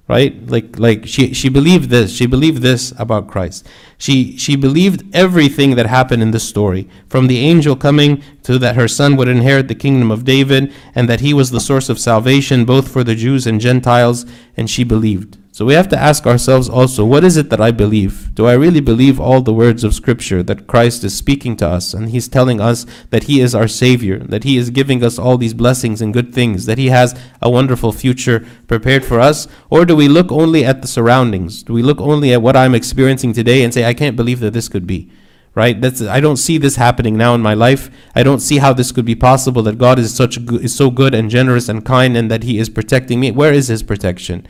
Right? 0.09 0.47
Like 0.49 0.79
like 0.79 1.05
she 1.05 1.33
she 1.33 1.49
believed 1.49 1.89
this. 1.89 2.15
She 2.15 2.27
believed 2.27 2.61
this 2.61 2.93
about 2.97 3.27
Christ. 3.27 3.67
She 3.97 4.37
she 4.37 4.55
believed 4.55 5.03
everything 5.13 5.75
that 5.75 5.85
happened 5.85 6.23
in 6.23 6.31
the 6.31 6.39
story, 6.39 6.87
from 7.09 7.27
the 7.27 7.39
angel 7.39 7.75
coming 7.75 8.23
to 8.43 8.57
that 8.57 8.77
her 8.77 8.87
son 8.87 9.17
would 9.17 9.27
inherit 9.27 9.67
the 9.67 9.75
kingdom 9.75 10.09
of 10.09 10.23
David, 10.23 10.73
and 10.95 11.09
that 11.09 11.19
he 11.19 11.33
was 11.33 11.51
the 11.51 11.59
source 11.59 11.89
of 11.89 11.99
salvation 11.99 12.63
both 12.63 12.89
for 12.89 13.03
the 13.03 13.15
Jews 13.15 13.45
and 13.45 13.59
Gentiles, 13.59 14.25
and 14.55 14.69
she 14.69 14.85
believed. 14.85 15.37
So 15.57 15.65
we 15.65 15.73
have 15.73 15.89
to 15.89 15.97
ask 15.97 16.27
ourselves 16.27 16.69
also, 16.69 17.03
what 17.03 17.23
is 17.23 17.35
it 17.35 17.49
that 17.49 17.59
I 17.59 17.71
believe? 17.71 18.35
Do 18.35 18.45
I 18.45 18.53
really 18.53 18.79
believe 18.79 19.19
all 19.19 19.41
the 19.41 19.51
words 19.51 19.83
of 19.83 19.95
Scripture 19.95 20.43
that 20.43 20.67
Christ 20.67 21.03
is 21.03 21.17
speaking 21.17 21.57
to 21.57 21.67
us 21.67 21.95
and 21.95 22.09
He's 22.09 22.27
telling 22.27 22.61
us 22.61 22.85
that 23.09 23.23
He 23.23 23.41
is 23.41 23.55
our 23.55 23.67
Savior, 23.67 24.19
that 24.19 24.43
He 24.43 24.55
is 24.55 24.69
giving 24.69 25.03
us 25.03 25.17
all 25.17 25.35
these 25.35 25.55
blessings 25.55 25.99
and 25.99 26.13
good 26.13 26.31
things, 26.31 26.67
that 26.67 26.77
He 26.77 26.89
has 26.89 27.19
a 27.41 27.49
wonderful 27.49 27.91
future 27.91 28.45
prepared 28.67 29.03
for 29.03 29.19
us? 29.19 29.47
Or 29.71 29.83
do 29.83 29.95
we 29.95 30.07
look 30.07 30.31
only 30.31 30.63
at 30.63 30.83
the 30.83 30.87
surroundings? 30.87 31.63
Do 31.63 31.73
we 31.73 31.81
look 31.81 31.99
only 31.99 32.33
at 32.33 32.43
what 32.43 32.55
I'm 32.55 32.75
experiencing 32.75 33.33
today 33.33 33.63
and 33.63 33.73
say, 33.73 33.83
I 33.83 33.95
can't 33.95 34.15
believe 34.15 34.41
that 34.41 34.53
this 34.53 34.69
could 34.69 34.85
be? 34.85 35.09
right 35.55 35.81
that's 35.81 36.03
i 36.03 36.19
don't 36.19 36.37
see 36.37 36.59
this 36.59 36.75
happening 36.75 37.17
now 37.17 37.33
in 37.33 37.41
my 37.41 37.55
life 37.55 37.89
i 38.13 38.21
don't 38.21 38.41
see 38.41 38.59
how 38.59 38.71
this 38.71 38.91
could 38.91 39.05
be 39.05 39.15
possible 39.15 39.63
that 39.63 39.79
god 39.79 39.97
is 39.97 40.13
such 40.13 40.37
is 40.37 40.75
so 40.75 40.91
good 40.91 41.15
and 41.15 41.31
generous 41.31 41.67
and 41.67 41.83
kind 41.83 42.15
and 42.15 42.29
that 42.29 42.43
he 42.43 42.59
is 42.59 42.69
protecting 42.69 43.19
me 43.19 43.31
where 43.31 43.51
is 43.51 43.67
his 43.67 43.81
protection 43.81 44.45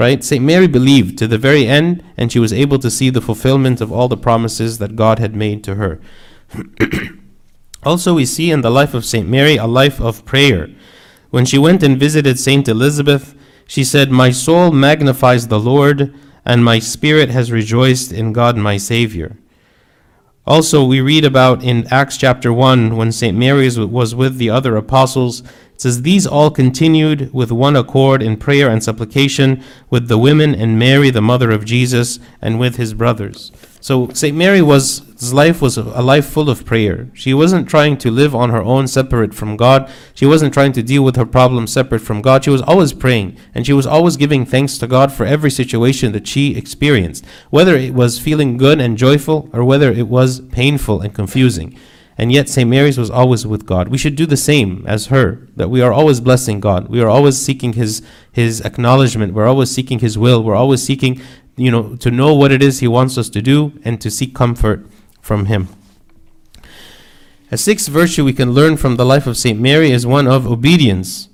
right? 0.00 0.24
St. 0.24 0.42
Mary 0.42 0.66
believed 0.66 1.18
to 1.18 1.28
the 1.28 1.36
very 1.36 1.66
end, 1.66 2.02
and 2.16 2.32
she 2.32 2.38
was 2.38 2.54
able 2.54 2.78
to 2.78 2.90
see 2.90 3.10
the 3.10 3.20
fulfillment 3.20 3.82
of 3.82 3.92
all 3.92 4.08
the 4.08 4.16
promises 4.16 4.78
that 4.78 4.96
God 4.96 5.18
had 5.18 5.36
made 5.36 5.62
to 5.64 5.74
her. 5.74 6.00
Also, 7.82 8.12
we 8.12 8.26
see 8.26 8.50
in 8.50 8.60
the 8.60 8.70
life 8.70 8.92
of 8.92 9.06
St. 9.06 9.26
Mary 9.26 9.56
a 9.56 9.66
life 9.66 10.02
of 10.02 10.26
prayer. 10.26 10.68
When 11.30 11.46
she 11.46 11.56
went 11.56 11.82
and 11.82 11.98
visited 11.98 12.38
St. 12.38 12.68
Elizabeth, 12.68 13.34
she 13.66 13.84
said, 13.84 14.10
My 14.10 14.30
soul 14.30 14.70
magnifies 14.70 15.48
the 15.48 15.58
Lord, 15.58 16.12
and 16.44 16.62
my 16.62 16.78
spirit 16.78 17.30
has 17.30 17.50
rejoiced 17.50 18.12
in 18.12 18.34
God 18.34 18.58
my 18.58 18.76
Savior. 18.76 19.38
Also, 20.46 20.84
we 20.84 21.00
read 21.00 21.24
about 21.24 21.64
in 21.64 21.86
Acts 21.86 22.18
chapter 22.18 22.52
1 22.52 22.98
when 22.98 23.12
St. 23.12 23.36
Mary 23.36 23.70
was 23.78 24.14
with 24.14 24.36
the 24.36 24.50
other 24.50 24.76
apostles. 24.76 25.42
It 25.80 25.84
says, 25.84 26.02
These 26.02 26.26
all 26.26 26.50
continued 26.50 27.32
with 27.32 27.50
one 27.50 27.74
accord 27.74 28.20
in 28.20 28.36
prayer 28.36 28.68
and 28.68 28.84
supplication 28.84 29.64
with 29.88 30.08
the 30.08 30.18
women 30.18 30.54
and 30.54 30.78
Mary, 30.78 31.08
the 31.08 31.22
mother 31.22 31.50
of 31.50 31.64
Jesus, 31.64 32.18
and 32.42 32.60
with 32.60 32.76
his 32.76 32.92
brothers. 32.92 33.50
So 33.80 34.10
St. 34.10 34.36
Mary 34.36 34.60
was 34.60 34.98
his 35.18 35.32
life 35.32 35.62
was 35.62 35.78
a 35.78 36.02
life 36.02 36.26
full 36.26 36.50
of 36.50 36.66
prayer. 36.66 37.08
She 37.14 37.32
wasn't 37.32 37.66
trying 37.66 37.96
to 37.96 38.10
live 38.10 38.34
on 38.34 38.50
her 38.50 38.60
own 38.60 38.88
separate 38.88 39.32
from 39.32 39.56
God. 39.56 39.90
She 40.12 40.26
wasn't 40.26 40.52
trying 40.52 40.72
to 40.72 40.82
deal 40.82 41.02
with 41.02 41.16
her 41.16 41.24
problems 41.24 41.72
separate 41.72 42.00
from 42.00 42.20
God. 42.20 42.44
She 42.44 42.50
was 42.50 42.60
always 42.60 42.92
praying 42.92 43.38
and 43.54 43.64
she 43.64 43.72
was 43.72 43.86
always 43.86 44.18
giving 44.18 44.44
thanks 44.44 44.76
to 44.78 44.86
God 44.86 45.10
for 45.10 45.24
every 45.24 45.50
situation 45.50 46.12
that 46.12 46.26
she 46.26 46.56
experienced, 46.56 47.24
whether 47.48 47.74
it 47.74 47.94
was 47.94 48.18
feeling 48.18 48.58
good 48.58 48.82
and 48.82 48.98
joyful 48.98 49.48
or 49.54 49.64
whether 49.64 49.90
it 49.90 50.08
was 50.08 50.40
painful 50.40 51.00
and 51.00 51.14
confusing. 51.14 51.74
And 52.20 52.30
yet 52.30 52.50
St. 52.50 52.68
Mary's 52.68 52.98
was 52.98 53.10
always 53.10 53.46
with 53.46 53.64
God. 53.64 53.88
We 53.88 53.96
should 53.96 54.14
do 54.14 54.26
the 54.26 54.36
same 54.36 54.84
as 54.86 55.06
her, 55.06 55.48
that 55.56 55.70
we 55.70 55.80
are 55.80 55.90
always 55.90 56.20
blessing 56.20 56.60
God. 56.60 56.88
We 56.88 57.00
are 57.00 57.08
always 57.08 57.38
seeking 57.38 57.72
his 57.72 58.02
his 58.30 58.60
acknowledgement. 58.60 59.32
We're 59.32 59.46
always 59.52 59.70
seeking 59.70 60.00
his 60.00 60.18
will. 60.18 60.44
We're 60.44 60.62
always 60.64 60.82
seeking 60.82 61.22
you 61.60 61.70
know, 61.70 61.94
to 61.96 62.10
know 62.10 62.34
what 62.34 62.52
it 62.52 62.62
is 62.62 62.80
He 62.80 62.88
wants 62.88 63.18
us 63.18 63.28
to 63.30 63.42
do 63.42 63.78
and 63.84 64.00
to 64.00 64.10
seek 64.10 64.34
comfort 64.34 64.86
from 65.20 65.46
Him. 65.46 65.68
A 67.50 67.58
sixth 67.58 67.88
virtue 67.88 68.24
we 68.24 68.32
can 68.32 68.52
learn 68.52 68.76
from 68.76 68.96
the 68.96 69.04
life 69.04 69.26
of 69.26 69.36
St. 69.36 69.60
Mary 69.60 69.90
is 69.90 70.06
one 70.06 70.26
of 70.26 70.46
obedience. 70.46 71.28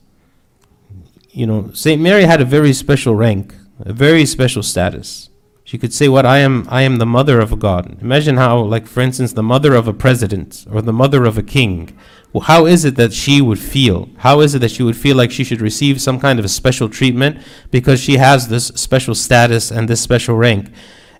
You 1.31 1.47
know, 1.47 1.71
St. 1.75 2.01
Mary 2.01 2.25
had 2.25 2.41
a 2.41 2.45
very 2.45 2.73
special 2.73 3.15
rank, 3.15 3.55
a 3.81 3.93
very 3.93 4.27
special 4.27 4.63
status. 4.63 5.31
She 5.67 5.77
could 5.77 5.93
say, 5.93 6.09
What 6.09 6.25
I 6.25 6.39
am, 6.39 6.67
I 6.71 6.81
am 6.83 6.97
the 6.97 7.05
mother 7.05 7.39
of 7.41 7.53
a 7.53 7.57
God. 7.57 7.99
Imagine 8.01 8.39
how, 8.39 8.59
like, 8.61 8.87
for 8.87 9.03
instance, 9.03 9.35
the 9.35 9.43
mother 9.43 9.75
of 9.75 9.87
a 9.87 9.93
president 9.93 10.65
or 10.73 10.81
the 10.81 10.95
mother 10.95 11.27
of 11.27 11.37
a 11.37 11.43
king 11.43 11.95
well, 12.37 12.43
how 12.43 12.67
is 12.67 12.85
it 12.85 12.97
that 12.97 13.15
she 13.15 13.41
would 13.41 13.59
feel? 13.59 14.11
How 14.19 14.41
is 14.41 14.55
it 14.55 14.59
that 14.59 14.71
she 14.71 14.83
would 14.83 14.95
feel 14.95 15.17
like 15.17 15.31
she 15.31 15.43
should 15.43 15.63
receive 15.63 16.03
some 16.03 16.21
kind 16.21 16.39
of 16.39 16.45
a 16.45 16.51
special 16.51 16.91
treatment 16.91 17.39
because 17.71 17.99
she 17.99 18.19
has 18.19 18.49
this 18.49 18.67
special 18.67 19.15
status 19.15 19.71
and 19.71 19.89
this 19.89 20.03
special 20.03 20.37
rank? 20.37 20.71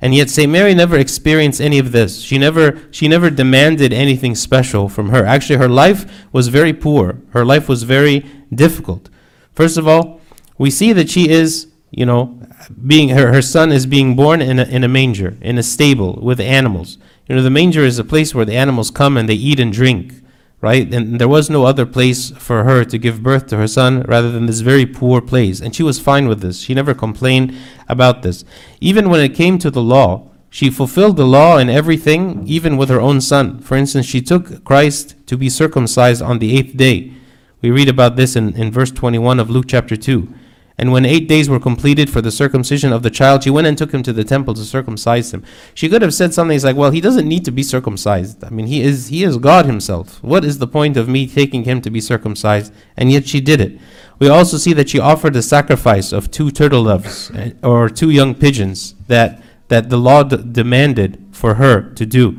And 0.03 0.15
yet 0.15 0.29
St. 0.29 0.53
Mary 0.53 0.75
never 0.75 0.99
experienced 0.99 1.59
any 1.59 1.79
of 1.79 1.93
this. 1.93 2.21
She 2.21 2.37
never 2.37 2.79
she 2.91 3.09
never 3.09 3.31
demanded 3.31 3.95
anything 3.95 4.35
special 4.35 4.91
from 4.91 5.09
her. 5.09 5.25
Actually 5.25 5.57
her 5.57 5.71
life 5.71 6.27
was 6.33 6.49
very 6.49 6.75
poor. 6.75 7.23
Her 7.31 7.47
life 7.47 7.67
was 7.67 7.85
very 7.85 8.27
difficult. 8.55 9.09
First 9.55 9.79
of 9.79 9.89
all, 9.89 10.21
we 10.59 10.71
see 10.71 10.93
that 10.93 11.09
she 11.09 11.31
is, 11.31 11.69
you 11.91 12.07
know, 12.07 12.41
being 12.87 13.11
her, 13.11 13.33
her 13.33 13.43
son 13.43 13.73
is 13.73 13.87
being 13.87 14.17
born 14.17 14.43
in 14.43 14.59
a, 14.59 14.65
in 14.65 14.85
a 14.85 14.89
manger, 14.89 15.37
in 15.41 15.59
a 15.59 15.63
stable 15.63 16.19
with 16.21 16.41
animals. 16.41 16.99
You 17.29 17.37
know, 17.37 17.43
the 17.43 17.51
manger 17.51 17.83
is 17.83 17.99
a 17.99 18.05
place 18.05 18.35
where 18.35 18.45
the 18.45 18.57
animals 18.57 18.91
come 18.91 19.17
and 19.17 19.29
they 19.29 19.35
eat 19.35 19.61
and 19.61 19.73
drink 19.73 20.13
right? 20.61 20.93
And 20.93 21.21
there 21.21 21.29
was 21.29 21.51
no 21.51 21.65
other 21.65 21.87
place 21.87 22.31
for 22.31 22.65
her 22.65 22.85
to 22.85 22.99
give 22.99 23.23
birth 23.23 23.47
to 23.49 23.57
her 23.57 23.69
son 23.69 24.03
rather 24.03 24.31
than 24.31 24.47
this 24.47 24.61
very 24.61 24.87
poor 24.87 25.21
place. 25.21 25.61
And 25.61 25.75
she 25.75 25.83
was 25.83 26.01
fine 26.01 26.29
with 26.29 26.41
this. 26.41 26.61
She 26.61 26.75
never 26.75 26.95
complained 26.95 27.55
about 27.89 28.23
this. 28.23 28.45
Even 28.81 29.11
when 29.11 29.21
it 29.21 29.35
came 29.35 29.59
to 29.59 29.71
the 29.71 29.83
law, 29.83 30.29
she 30.49 30.71
fulfilled 30.71 31.17
the 31.17 31.27
law 31.27 31.59
in 31.59 31.69
everything, 31.69 32.47
even 32.47 32.77
with 32.77 32.89
her 32.89 33.01
own 33.01 33.21
son. 33.21 33.61
For 33.61 33.77
instance, 33.77 34.07
she 34.07 34.23
took 34.23 34.65
Christ 34.65 35.15
to 35.27 35.37
be 35.37 35.51
circumcised 35.51 36.23
on 36.23 36.39
the 36.39 36.57
eighth 36.57 36.77
day. 36.77 37.13
We 37.61 37.71
read 37.71 37.89
about 37.89 38.17
this 38.17 38.37
in, 38.37 38.55
in 38.57 38.73
verse 38.73 38.91
21 38.91 39.39
of 39.39 39.51
Luke 39.51 39.67
chapter 39.69 39.97
2. 39.97 40.33
And 40.79 40.93
when 40.93 41.07
eight 41.07 41.27
days 41.27 41.49
were 41.49 41.59
completed 41.59 42.11
for 42.11 42.21
the 42.21 42.31
circumcision 42.31 42.93
of 42.93 43.03
the 43.03 43.11
child, 43.11 43.43
she 43.43 43.51
went 43.51 43.67
and 43.67 43.79
took 43.79 43.93
him 43.93 44.03
to 44.03 44.13
the 44.13 44.25
temple 44.25 44.53
to 44.55 44.65
circumcise 44.65 45.33
him. 45.33 45.43
She 45.75 45.89
could 45.89 46.03
have 46.03 46.13
said 46.13 46.35
something 46.35 46.61
like, 46.61 46.77
"Well, 46.77 46.91
he 46.91 47.01
doesn't 47.01 47.27
need 47.27 47.45
to 47.47 47.51
be 47.51 47.63
circumcised. 47.63 48.45
I 48.45 48.51
mean, 48.51 48.67
he 48.67 48.83
is 48.83 49.09
he 49.09 49.25
is 49.25 49.39
God 49.39 49.65
Himself. 49.65 50.23
What 50.23 50.45
is 50.45 50.59
the 50.59 50.67
point 50.67 50.97
of 50.97 51.09
me 51.09 51.27
taking 51.27 51.65
him 51.65 51.81
to 51.81 51.91
be 51.91 52.01
circumcised?" 52.01 52.73
And 52.97 53.11
yet 53.11 53.27
she 53.27 53.41
did 53.41 53.61
it. 53.61 53.79
We 54.19 54.29
also 54.29 54.57
see 54.59 54.75
that 54.75 54.89
she 54.89 54.99
offered 54.99 55.37
a 55.37 55.43
sacrifice 55.43 56.13
of 56.13 56.31
two 56.31 56.51
turtle 56.51 56.85
doves 56.85 57.31
eh, 57.35 57.53
or 57.63 57.89
two 57.89 58.11
young 58.11 58.35
pigeons 58.35 58.95
that 59.09 59.43
that 59.69 59.89
the 59.91 59.99
law 59.99 60.23
d- 60.23 60.39
demanded 60.53 61.23
for 61.33 61.55
her 61.55 61.91
to 61.95 62.07
do. 62.07 62.39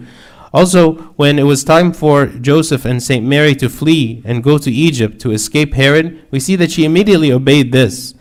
Also, 0.53 0.94
when 1.17 1.38
it 1.38 1.44
was 1.44 1.63
time 1.63 1.91
for 1.91 2.25
Joseph 2.25 2.86
and 2.86 3.03
St. 3.03 3.25
Mary 3.25 3.53
to 3.56 3.70
flee 3.70 4.22
and 4.25 4.44
go 4.44 4.58
to 4.58 4.72
Egypt 4.72 5.20
to 5.22 5.32
escape 5.32 5.74
Herod, 5.74 6.22
we 6.32 6.39
see 6.39 6.56
that 6.56 6.72
she 6.72 6.86
immediately 6.86 7.32
obeyed 7.32 7.72
this. 7.72 8.15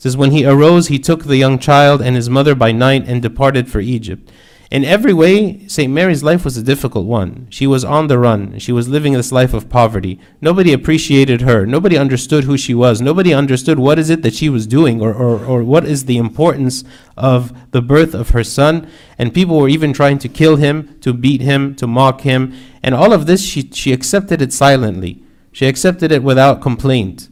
Says, 0.00 0.16
When 0.16 0.30
he 0.30 0.46
arose, 0.46 0.88
he 0.88 0.98
took 0.98 1.24
the 1.24 1.36
young 1.36 1.58
child 1.58 2.00
and 2.00 2.16
his 2.16 2.30
mother 2.30 2.54
by 2.54 2.72
night 2.72 3.04
and 3.06 3.20
departed 3.20 3.70
for 3.70 3.80
Egypt. 3.80 4.32
In 4.70 4.82
every 4.82 5.12
way, 5.12 5.66
St. 5.68 5.92
Mary's 5.92 6.22
life 6.22 6.42
was 6.42 6.56
a 6.56 6.62
difficult 6.62 7.04
one. 7.04 7.48
She 7.50 7.66
was 7.66 7.84
on 7.84 8.06
the 8.06 8.18
run. 8.18 8.58
She 8.58 8.72
was 8.72 8.88
living 8.88 9.12
this 9.12 9.30
life 9.30 9.52
of 9.52 9.68
poverty. 9.68 10.18
Nobody 10.40 10.72
appreciated 10.72 11.42
her. 11.42 11.66
Nobody 11.66 11.98
understood 11.98 12.44
who 12.44 12.56
she 12.56 12.72
was. 12.72 13.02
Nobody 13.02 13.34
understood 13.34 13.78
what 13.78 13.98
is 13.98 14.08
it 14.08 14.22
that 14.22 14.32
she 14.32 14.48
was 14.48 14.66
doing 14.66 15.02
or, 15.02 15.12
or, 15.12 15.44
or 15.44 15.62
what 15.62 15.84
is 15.84 16.06
the 16.06 16.16
importance 16.16 16.82
of 17.18 17.52
the 17.72 17.82
birth 17.82 18.14
of 18.14 18.30
her 18.30 18.44
son. 18.44 18.88
And 19.18 19.34
people 19.34 19.58
were 19.58 19.68
even 19.68 19.92
trying 19.92 20.18
to 20.20 20.28
kill 20.30 20.56
him, 20.56 20.98
to 21.00 21.12
beat 21.12 21.42
him, 21.42 21.74
to 21.74 21.86
mock 21.86 22.22
him. 22.22 22.54
And 22.82 22.94
all 22.94 23.12
of 23.12 23.26
this, 23.26 23.44
she, 23.44 23.70
she 23.72 23.92
accepted 23.92 24.40
it 24.40 24.54
silently. 24.54 25.22
She 25.52 25.66
accepted 25.66 26.10
it 26.10 26.22
without 26.22 26.62
complaint. 26.62 27.28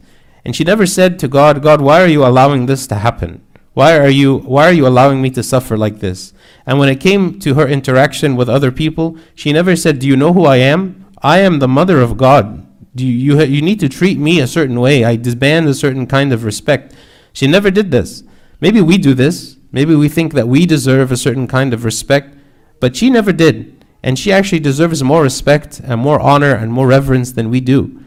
And 0.49 0.55
she 0.55 0.63
never 0.63 0.87
said 0.87 1.19
to 1.19 1.27
God, 1.27 1.61
God, 1.61 1.79
why 1.79 2.01
are 2.01 2.07
you 2.07 2.25
allowing 2.25 2.65
this 2.65 2.87
to 2.87 2.95
happen? 2.95 3.45
Why 3.75 3.95
are 3.99 4.09
you 4.09 4.39
why 4.39 4.65
are 4.65 4.73
you 4.73 4.87
allowing 4.87 5.21
me 5.21 5.29
to 5.29 5.43
suffer 5.43 5.77
like 5.77 5.99
this? 5.99 6.33
And 6.65 6.79
when 6.79 6.89
it 6.89 6.99
came 6.99 7.37
to 7.41 7.53
her 7.53 7.67
interaction 7.67 8.35
with 8.35 8.49
other 8.49 8.71
people, 8.71 9.15
she 9.35 9.53
never 9.53 9.75
said, 9.75 9.99
"Do 9.99 10.07
you 10.07 10.17
know 10.17 10.33
who 10.33 10.45
I 10.45 10.55
am? 10.55 11.05
I 11.21 11.41
am 11.41 11.59
the 11.59 11.67
mother 11.67 12.01
of 12.01 12.17
God. 12.17 12.65
Do 12.95 13.05
you 13.05 13.37
you, 13.37 13.43
you 13.43 13.61
need 13.61 13.79
to 13.81 13.87
treat 13.87 14.17
me 14.17 14.39
a 14.39 14.47
certain 14.47 14.79
way. 14.79 15.05
I 15.05 15.17
demand 15.17 15.67
a 15.67 15.75
certain 15.75 16.07
kind 16.07 16.33
of 16.33 16.43
respect." 16.43 16.95
She 17.31 17.45
never 17.45 17.69
did 17.69 17.91
this. 17.91 18.23
Maybe 18.59 18.81
we 18.81 18.97
do 18.97 19.13
this. 19.13 19.57
Maybe 19.71 19.93
we 19.93 20.09
think 20.09 20.33
that 20.33 20.47
we 20.47 20.65
deserve 20.65 21.11
a 21.11 21.23
certain 21.25 21.45
kind 21.45 21.75
of 21.75 21.85
respect, 21.85 22.35
but 22.79 22.95
she 22.95 23.11
never 23.11 23.31
did. 23.31 23.85
And 24.01 24.17
she 24.17 24.31
actually 24.31 24.61
deserves 24.61 25.03
more 25.03 25.21
respect 25.21 25.79
and 25.79 26.01
more 26.01 26.19
honor 26.19 26.55
and 26.55 26.73
more 26.73 26.87
reverence 26.87 27.33
than 27.33 27.51
we 27.51 27.61
do. 27.61 27.99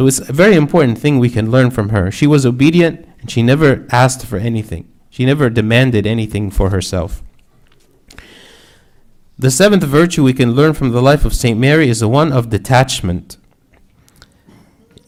So 0.00 0.06
it's 0.06 0.18
a 0.18 0.32
very 0.32 0.54
important 0.54 0.96
thing 0.96 1.18
we 1.18 1.28
can 1.28 1.50
learn 1.50 1.70
from 1.70 1.90
her. 1.90 2.10
She 2.10 2.26
was 2.26 2.46
obedient 2.46 3.06
and 3.20 3.30
she 3.30 3.42
never 3.42 3.86
asked 3.90 4.24
for 4.24 4.38
anything. 4.38 4.90
She 5.10 5.26
never 5.26 5.50
demanded 5.50 6.06
anything 6.06 6.50
for 6.50 6.70
herself. 6.70 7.22
The 9.38 9.50
seventh 9.50 9.82
virtue 9.82 10.24
we 10.24 10.32
can 10.32 10.52
learn 10.52 10.72
from 10.72 10.92
the 10.92 11.02
life 11.02 11.26
of 11.26 11.34
St. 11.34 11.60
Mary 11.60 11.90
is 11.90 12.00
the 12.00 12.08
one 12.08 12.32
of 12.32 12.48
detachment. 12.48 13.36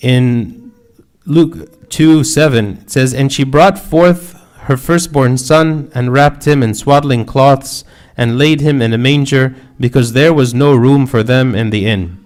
In 0.00 0.74
Luke 1.24 1.88
2 1.88 2.22
7, 2.22 2.76
it 2.82 2.90
says, 2.90 3.14
And 3.14 3.32
she 3.32 3.44
brought 3.44 3.78
forth 3.78 4.38
her 4.64 4.76
firstborn 4.76 5.38
son, 5.38 5.90
and 5.94 6.12
wrapped 6.12 6.46
him 6.46 6.62
in 6.62 6.74
swaddling 6.74 7.24
cloths, 7.24 7.82
and 8.14 8.36
laid 8.36 8.60
him 8.60 8.82
in 8.82 8.92
a 8.92 8.98
manger, 8.98 9.54
because 9.80 10.12
there 10.12 10.34
was 10.34 10.52
no 10.52 10.74
room 10.74 11.06
for 11.06 11.22
them 11.22 11.54
in 11.54 11.70
the 11.70 11.86
inn. 11.86 12.21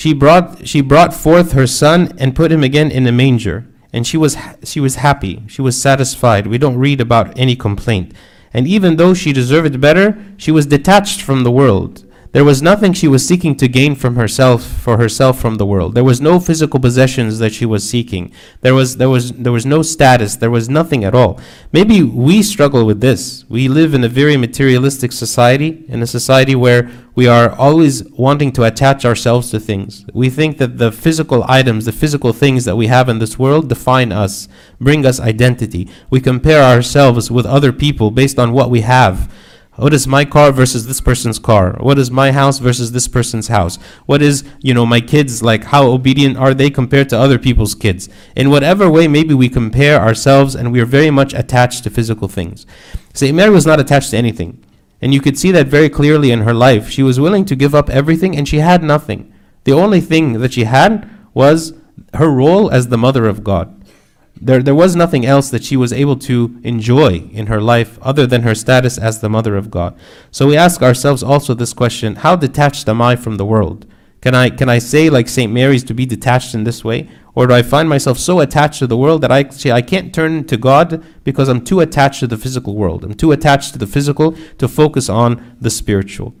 She 0.00 0.14
brought 0.14 0.66
she 0.66 0.80
brought 0.80 1.12
forth 1.12 1.52
her 1.52 1.66
son 1.66 2.10
and 2.16 2.34
put 2.34 2.50
him 2.50 2.64
again 2.64 2.90
in 2.90 3.06
a 3.06 3.12
manger 3.12 3.66
and 3.92 4.06
she 4.06 4.16
was 4.16 4.34
she 4.64 4.80
was 4.80 4.94
happy. 4.94 5.42
She 5.46 5.60
was 5.60 5.78
satisfied. 5.78 6.46
We 6.46 6.56
don't 6.56 6.78
read 6.78 7.02
about 7.02 7.38
any 7.38 7.54
complaint. 7.54 8.14
And 8.54 8.66
even 8.66 8.96
though 8.96 9.12
she 9.12 9.34
deserved 9.34 9.78
better 9.78 10.06
she 10.38 10.50
was 10.50 10.64
detached 10.64 11.20
from 11.20 11.44
the 11.44 11.50
world 11.50 12.09
there 12.32 12.44
was 12.44 12.62
nothing 12.62 12.92
she 12.92 13.08
was 13.08 13.26
seeking 13.26 13.56
to 13.56 13.66
gain 13.66 13.96
from 13.96 14.14
herself 14.14 14.62
for 14.62 14.98
herself 14.98 15.40
from 15.40 15.56
the 15.56 15.66
world. 15.66 15.94
There 15.94 16.04
was 16.04 16.20
no 16.20 16.38
physical 16.38 16.78
possessions 16.78 17.40
that 17.40 17.52
she 17.52 17.66
was 17.66 17.88
seeking. 17.88 18.32
There 18.60 18.74
was 18.74 18.98
there 18.98 19.08
was 19.08 19.32
there 19.32 19.52
was 19.52 19.66
no 19.66 19.82
status. 19.82 20.36
There 20.36 20.50
was 20.50 20.68
nothing 20.68 21.04
at 21.04 21.14
all. 21.14 21.40
Maybe 21.72 22.02
we 22.02 22.42
struggle 22.42 22.86
with 22.86 23.00
this. 23.00 23.44
We 23.48 23.68
live 23.68 23.94
in 23.94 24.04
a 24.04 24.08
very 24.08 24.36
materialistic 24.36 25.10
society, 25.10 25.84
in 25.88 26.02
a 26.02 26.06
society 26.06 26.54
where 26.54 26.88
we 27.16 27.26
are 27.26 27.50
always 27.50 28.04
wanting 28.10 28.52
to 28.52 28.62
attach 28.62 29.04
ourselves 29.04 29.50
to 29.50 29.58
things. 29.58 30.06
We 30.14 30.30
think 30.30 30.58
that 30.58 30.78
the 30.78 30.92
physical 30.92 31.44
items, 31.48 31.84
the 31.84 31.92
physical 31.92 32.32
things 32.32 32.64
that 32.64 32.76
we 32.76 32.86
have 32.86 33.08
in 33.08 33.18
this 33.18 33.38
world 33.38 33.68
define 33.68 34.12
us, 34.12 34.48
bring 34.80 35.04
us 35.04 35.18
identity. 35.18 35.88
We 36.10 36.20
compare 36.20 36.62
ourselves 36.62 37.28
with 37.30 37.44
other 37.44 37.72
people 37.72 38.12
based 38.12 38.38
on 38.38 38.52
what 38.52 38.70
we 38.70 38.82
have. 38.82 39.32
What 39.76 39.94
is 39.94 40.06
my 40.06 40.24
car 40.24 40.50
versus 40.50 40.86
this 40.86 41.00
person's 41.00 41.38
car? 41.38 41.76
What 41.80 41.98
is 41.98 42.10
my 42.10 42.32
house 42.32 42.58
versus 42.58 42.90
this 42.90 43.06
person's 43.06 43.48
house? 43.48 43.76
What 44.04 44.20
is, 44.20 44.44
you 44.60 44.74
know, 44.74 44.84
my 44.84 45.00
kids 45.00 45.42
like 45.42 45.64
how 45.64 45.86
obedient 45.86 46.36
are 46.36 46.54
they 46.54 46.70
compared 46.70 47.08
to 47.10 47.18
other 47.18 47.38
people's 47.38 47.74
kids? 47.74 48.08
In 48.34 48.50
whatever 48.50 48.90
way 48.90 49.06
maybe 49.06 49.32
we 49.32 49.48
compare 49.48 50.00
ourselves 50.00 50.56
and 50.56 50.72
we 50.72 50.80
are 50.80 50.86
very 50.86 51.10
much 51.10 51.32
attached 51.34 51.84
to 51.84 51.90
physical 51.90 52.26
things. 52.26 52.66
St. 53.14 53.34
Mary 53.34 53.50
was 53.50 53.64
not 53.64 53.80
attached 53.80 54.10
to 54.10 54.16
anything. 54.16 54.62
And 55.00 55.14
you 55.14 55.20
could 55.20 55.38
see 55.38 55.52
that 55.52 55.68
very 55.68 55.88
clearly 55.88 56.30
in 56.30 56.40
her 56.40 56.52
life. 56.52 56.90
She 56.90 57.02
was 57.02 57.20
willing 57.20 57.44
to 57.46 57.56
give 57.56 57.74
up 57.74 57.88
everything 57.88 58.36
and 58.36 58.48
she 58.48 58.58
had 58.58 58.82
nothing. 58.82 59.32
The 59.64 59.72
only 59.72 60.00
thing 60.00 60.40
that 60.40 60.52
she 60.52 60.64
had 60.64 61.08
was 61.32 61.74
her 62.14 62.28
role 62.28 62.70
as 62.70 62.88
the 62.88 62.98
mother 62.98 63.26
of 63.26 63.44
God. 63.44 63.79
There, 64.42 64.62
there 64.62 64.74
was 64.74 64.96
nothing 64.96 65.26
else 65.26 65.50
that 65.50 65.64
she 65.64 65.76
was 65.76 65.92
able 65.92 66.16
to 66.16 66.58
enjoy 66.62 67.28
in 67.32 67.48
her 67.48 67.60
life 67.60 67.98
other 68.00 68.26
than 68.26 68.42
her 68.42 68.54
status 68.54 68.96
as 68.96 69.20
the 69.20 69.28
mother 69.28 69.54
of 69.54 69.70
God. 69.70 69.98
So 70.30 70.46
we 70.46 70.56
ask 70.56 70.82
ourselves 70.82 71.22
also 71.22 71.52
this 71.52 71.74
question 71.74 72.16
how 72.16 72.36
detached 72.36 72.88
am 72.88 73.02
I 73.02 73.16
from 73.16 73.36
the 73.36 73.44
world? 73.44 73.86
Can 74.22 74.34
I, 74.34 74.50
can 74.50 74.68
I 74.68 74.78
say, 74.78 75.08
like 75.08 75.28
St. 75.28 75.52
Mary's, 75.52 75.84
to 75.84 75.94
be 75.94 76.04
detached 76.04 76.54
in 76.54 76.64
this 76.64 76.84
way? 76.84 77.08
Or 77.34 77.46
do 77.46 77.54
I 77.54 77.62
find 77.62 77.88
myself 77.88 78.18
so 78.18 78.40
attached 78.40 78.80
to 78.80 78.86
the 78.86 78.96
world 78.96 79.22
that 79.22 79.32
I, 79.32 79.48
I 79.72 79.82
can't 79.82 80.14
turn 80.14 80.44
to 80.44 80.56
God 80.56 81.02
because 81.24 81.48
I'm 81.48 81.64
too 81.64 81.80
attached 81.80 82.20
to 82.20 82.26
the 82.26 82.36
physical 82.36 82.74
world? 82.76 83.04
I'm 83.04 83.14
too 83.14 83.32
attached 83.32 83.72
to 83.72 83.78
the 83.78 83.86
physical 83.86 84.36
to 84.58 84.68
focus 84.68 85.08
on 85.08 85.56
the 85.60 85.70
spiritual. 85.70 86.34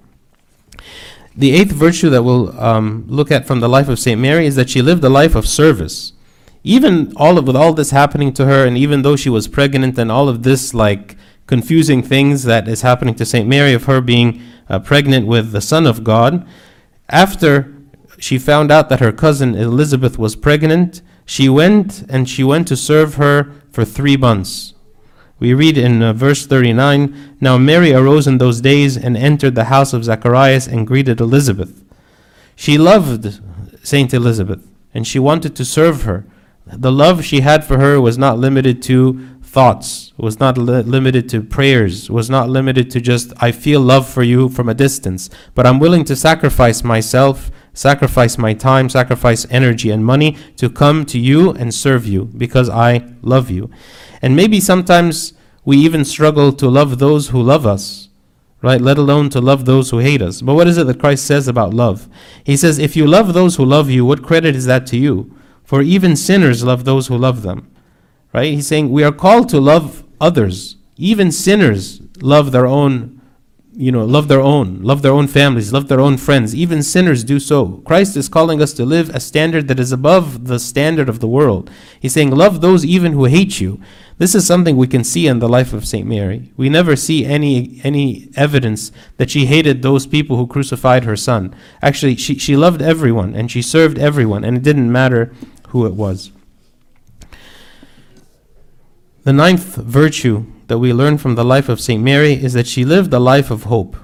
The 1.34 1.52
eighth 1.52 1.72
virtue 1.72 2.10
that 2.10 2.22
we'll 2.22 2.58
um, 2.60 3.04
look 3.06 3.30
at 3.30 3.46
from 3.46 3.60
the 3.60 3.68
life 3.68 3.88
of 3.88 3.98
St. 3.98 4.20
Mary 4.20 4.46
is 4.46 4.56
that 4.56 4.68
she 4.68 4.82
lived 4.82 5.04
a 5.04 5.08
life 5.08 5.34
of 5.34 5.46
service. 5.46 6.12
Even 6.62 7.12
all 7.16 7.38
of, 7.38 7.46
with 7.46 7.56
all 7.56 7.72
this 7.72 7.90
happening 7.90 8.32
to 8.34 8.44
her, 8.44 8.66
and 8.66 8.76
even 8.76 9.02
though 9.02 9.16
she 9.16 9.30
was 9.30 9.48
pregnant 9.48 9.98
and 9.98 10.12
all 10.12 10.28
of 10.28 10.42
this 10.42 10.74
like 10.74 11.16
confusing 11.46 12.02
things 12.02 12.44
that 12.44 12.68
is 12.68 12.82
happening 12.82 13.14
to 13.14 13.24
St. 13.24 13.48
Mary 13.48 13.72
of 13.72 13.84
her 13.84 14.00
being 14.00 14.42
uh, 14.68 14.78
pregnant 14.78 15.26
with 15.26 15.52
the 15.52 15.60
Son 15.60 15.86
of 15.86 16.04
God, 16.04 16.46
after 17.08 17.74
she 18.18 18.38
found 18.38 18.70
out 18.70 18.88
that 18.88 19.00
her 19.00 19.12
cousin 19.12 19.54
Elizabeth 19.54 20.18
was 20.18 20.36
pregnant, 20.36 21.02
she 21.24 21.48
went 21.48 22.02
and 22.08 22.28
she 22.28 22.44
went 22.44 22.68
to 22.68 22.76
serve 22.76 23.14
her 23.14 23.50
for 23.72 23.84
three 23.84 24.16
months. 24.16 24.74
We 25.38 25.54
read 25.54 25.78
in 25.78 26.02
uh, 26.02 26.12
verse 26.12 26.46
39 26.46 27.36
Now 27.40 27.56
Mary 27.56 27.92
arose 27.94 28.26
in 28.26 28.38
those 28.38 28.60
days 28.60 28.96
and 28.96 29.16
entered 29.16 29.54
the 29.54 29.64
house 29.64 29.92
of 29.94 30.04
Zacharias 30.04 30.66
and 30.66 30.86
greeted 30.86 31.20
Elizabeth. 31.20 31.82
She 32.54 32.76
loved 32.76 33.40
Saint 33.82 34.12
Elizabeth 34.12 34.66
and 34.92 35.06
she 35.06 35.18
wanted 35.18 35.56
to 35.56 35.64
serve 35.64 36.02
her. 36.02 36.26
The 36.66 36.92
love 36.92 37.24
she 37.24 37.40
had 37.40 37.64
for 37.64 37.78
her 37.78 38.00
was 38.00 38.16
not 38.16 38.38
limited 38.38 38.82
to 38.82 39.26
thoughts, 39.42 40.12
was 40.16 40.38
not 40.38 40.56
li- 40.56 40.82
limited 40.82 41.28
to 41.30 41.42
prayers, 41.42 42.08
was 42.08 42.30
not 42.30 42.48
limited 42.48 42.90
to 42.92 43.00
just, 43.00 43.32
I 43.38 43.50
feel 43.50 43.80
love 43.80 44.08
for 44.08 44.22
you 44.22 44.48
from 44.48 44.68
a 44.68 44.74
distance, 44.74 45.28
but 45.54 45.66
I'm 45.66 45.80
willing 45.80 46.04
to 46.04 46.14
sacrifice 46.14 46.84
myself 46.84 47.50
sacrifice 47.72 48.36
my 48.38 48.52
time, 48.52 48.88
sacrifice 48.88 49.46
energy 49.50 49.90
and 49.90 50.04
money 50.04 50.36
to 50.56 50.68
come 50.68 51.04
to 51.06 51.18
you 51.18 51.50
and 51.52 51.72
serve 51.72 52.06
you 52.06 52.24
because 52.24 52.68
I 52.68 53.04
love 53.22 53.50
you. 53.50 53.70
And 54.22 54.36
maybe 54.36 54.60
sometimes 54.60 55.32
we 55.64 55.78
even 55.78 56.04
struggle 56.04 56.52
to 56.52 56.68
love 56.68 56.98
those 56.98 57.28
who 57.28 57.42
love 57.42 57.66
us, 57.66 58.08
right? 58.62 58.80
Let 58.80 58.98
alone 58.98 59.30
to 59.30 59.40
love 59.40 59.64
those 59.64 59.90
who 59.90 59.98
hate 59.98 60.22
us. 60.22 60.42
But 60.42 60.54
what 60.54 60.66
is 60.66 60.78
it 60.78 60.86
that 60.86 61.00
Christ 61.00 61.26
says 61.26 61.48
about 61.48 61.74
love? 61.74 62.08
He 62.44 62.56
says, 62.56 62.78
If 62.78 62.96
you 62.96 63.06
love 63.06 63.32
those 63.34 63.56
who 63.56 63.64
love 63.64 63.90
you, 63.90 64.04
what 64.04 64.22
credit 64.22 64.56
is 64.56 64.66
that 64.66 64.86
to 64.88 64.96
you? 64.96 65.34
For 65.70 65.82
even 65.82 66.16
sinners 66.16 66.64
love 66.64 66.84
those 66.84 67.06
who 67.06 67.16
love 67.16 67.42
them, 67.42 67.70
right? 68.32 68.52
He's 68.52 68.66
saying 68.66 68.90
we 68.90 69.04
are 69.04 69.12
called 69.12 69.48
to 69.50 69.60
love 69.60 70.02
others. 70.20 70.74
Even 70.96 71.30
sinners 71.30 72.02
love 72.20 72.50
their 72.50 72.66
own 72.66 73.20
you 73.72 73.92
know, 73.92 74.04
love 74.04 74.26
their 74.26 74.40
own, 74.40 74.82
love 74.82 75.02
their 75.02 75.12
own 75.12 75.28
families, 75.28 75.72
love 75.72 75.86
their 75.86 76.00
own 76.00 76.16
friends. 76.16 76.56
Even 76.56 76.82
sinners 76.82 77.22
do 77.22 77.38
so. 77.38 77.82
Christ 77.86 78.16
is 78.16 78.28
calling 78.28 78.60
us 78.60 78.72
to 78.74 78.84
live 78.84 79.10
a 79.10 79.20
standard 79.20 79.68
that 79.68 79.78
is 79.78 79.92
above 79.92 80.48
the 80.48 80.58
standard 80.58 81.08
of 81.08 81.20
the 81.20 81.28
world. 81.28 81.70
He's 82.00 82.12
saying, 82.12 82.32
love 82.32 82.60
those 82.60 82.84
even 82.84 83.12
who 83.12 83.26
hate 83.26 83.60
you. 83.60 83.80
This 84.18 84.34
is 84.34 84.44
something 84.44 84.76
we 84.76 84.88
can 84.88 85.04
see 85.04 85.28
in 85.28 85.38
the 85.38 85.48
life 85.48 85.72
of 85.72 85.86
Saint 85.86 86.06
Mary. 86.06 86.52
We 86.56 86.68
never 86.68 86.96
see 86.96 87.24
any 87.24 87.80
any 87.84 88.28
evidence 88.36 88.92
that 89.16 89.30
she 89.30 89.46
hated 89.46 89.80
those 89.80 90.06
people 90.06 90.36
who 90.36 90.46
crucified 90.46 91.04
her 91.04 91.16
son. 91.16 91.54
Actually, 91.80 92.16
she, 92.16 92.36
she 92.38 92.56
loved 92.56 92.82
everyone 92.82 93.34
and 93.34 93.50
she 93.50 93.62
served 93.62 93.98
everyone, 93.98 94.44
and 94.44 94.58
it 94.58 94.62
didn't 94.62 94.92
matter 94.92 95.32
who 95.70 95.86
it 95.86 95.94
was. 95.94 96.30
The 99.24 99.32
ninth 99.32 99.76
virtue 99.76 100.46
that 100.68 100.78
we 100.78 100.92
learn 100.92 101.18
from 101.18 101.34
the 101.34 101.44
life 101.44 101.68
of 101.68 101.80
St. 101.80 102.02
Mary 102.02 102.32
is 102.32 102.52
that 102.52 102.66
she 102.66 102.84
lived 102.84 103.12
a 103.12 103.18
life 103.18 103.50
of 103.50 103.64
hope. 103.64 103.96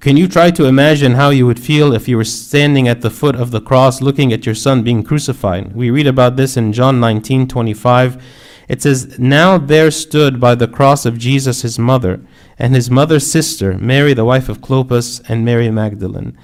Can 0.00 0.16
you 0.16 0.28
try 0.28 0.50
to 0.50 0.66
imagine 0.66 1.12
how 1.14 1.30
you 1.30 1.46
would 1.46 1.58
feel 1.58 1.94
if 1.94 2.08
you 2.08 2.16
were 2.16 2.24
standing 2.24 2.88
at 2.88 3.00
the 3.00 3.10
foot 3.10 3.36
of 3.36 3.50
the 3.50 3.60
cross 3.60 4.02
looking 4.02 4.32
at 4.32 4.44
your 4.44 4.54
son 4.54 4.82
being 4.82 5.02
crucified? 5.02 5.74
We 5.74 5.90
read 5.90 6.06
about 6.06 6.36
this 6.36 6.56
in 6.56 6.72
John 6.72 7.00
19:25. 7.00 8.18
It 8.68 8.82
says, 8.82 9.18
"Now 9.18 9.58
there 9.58 9.90
stood 9.90 10.40
by 10.40 10.54
the 10.54 10.68
cross 10.68 11.06
of 11.06 11.18
Jesus 11.18 11.62
his 11.62 11.78
mother, 11.78 12.20
and 12.58 12.74
his 12.74 12.90
mother's 12.90 13.26
sister, 13.26 13.78
Mary 13.80 14.12
the 14.14 14.24
wife 14.24 14.48
of 14.48 14.60
Clopas, 14.60 15.22
and 15.28 15.44
Mary 15.44 15.70
Magdalene." 15.70 16.36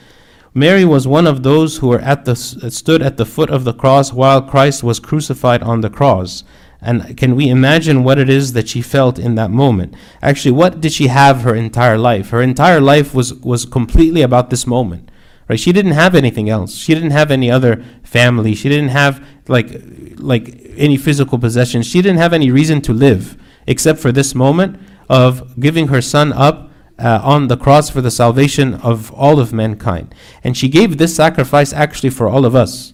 Mary 0.52 0.84
was 0.84 1.06
one 1.06 1.26
of 1.26 1.42
those 1.42 1.78
who 1.78 1.88
were 1.88 2.00
at 2.00 2.24
the 2.24 2.34
stood 2.34 3.02
at 3.02 3.16
the 3.16 3.26
foot 3.26 3.50
of 3.50 3.64
the 3.64 3.72
cross 3.72 4.12
while 4.12 4.42
Christ 4.42 4.82
was 4.82 4.98
crucified 4.98 5.62
on 5.62 5.80
the 5.80 5.90
cross. 5.90 6.42
And 6.82 7.16
can 7.16 7.36
we 7.36 7.48
imagine 7.48 8.02
what 8.02 8.18
it 8.18 8.30
is 8.30 8.54
that 8.54 8.68
she 8.68 8.80
felt 8.80 9.18
in 9.18 9.34
that 9.34 9.50
moment? 9.50 9.94
Actually, 10.22 10.52
what 10.52 10.80
did 10.80 10.92
she 10.92 11.08
have 11.08 11.42
her 11.42 11.54
entire 11.54 11.98
life? 11.98 12.30
Her 12.30 12.42
entire 12.42 12.80
life 12.80 13.14
was, 13.14 13.34
was 13.34 13.66
completely 13.66 14.22
about 14.22 14.50
this 14.50 14.66
moment. 14.66 15.10
Right? 15.46 15.60
She 15.60 15.72
didn't 15.72 15.92
have 15.92 16.14
anything 16.14 16.48
else. 16.48 16.74
She 16.76 16.94
didn't 16.94 17.10
have 17.10 17.30
any 17.30 17.50
other 17.50 17.84
family. 18.02 18.54
She 18.54 18.68
didn't 18.68 18.90
have 18.90 19.24
like 19.48 19.82
like 20.16 20.70
any 20.76 20.96
physical 20.96 21.38
possessions. 21.38 21.86
She 21.86 22.00
didn't 22.02 22.18
have 22.18 22.32
any 22.32 22.50
reason 22.50 22.80
to 22.82 22.92
live 22.92 23.36
except 23.66 23.98
for 23.98 24.12
this 24.12 24.34
moment 24.34 24.80
of 25.08 25.58
giving 25.58 25.88
her 25.88 26.00
son 26.00 26.32
up 26.32 26.69
uh, 27.00 27.20
on 27.22 27.48
the 27.48 27.56
cross 27.56 27.90
for 27.90 28.00
the 28.00 28.10
salvation 28.10 28.74
of 28.74 29.12
all 29.14 29.40
of 29.40 29.52
mankind. 29.52 30.14
And 30.44 30.56
she 30.56 30.68
gave 30.68 30.98
this 30.98 31.16
sacrifice 31.16 31.72
actually 31.72 32.10
for 32.10 32.28
all 32.28 32.44
of 32.44 32.54
us 32.54 32.92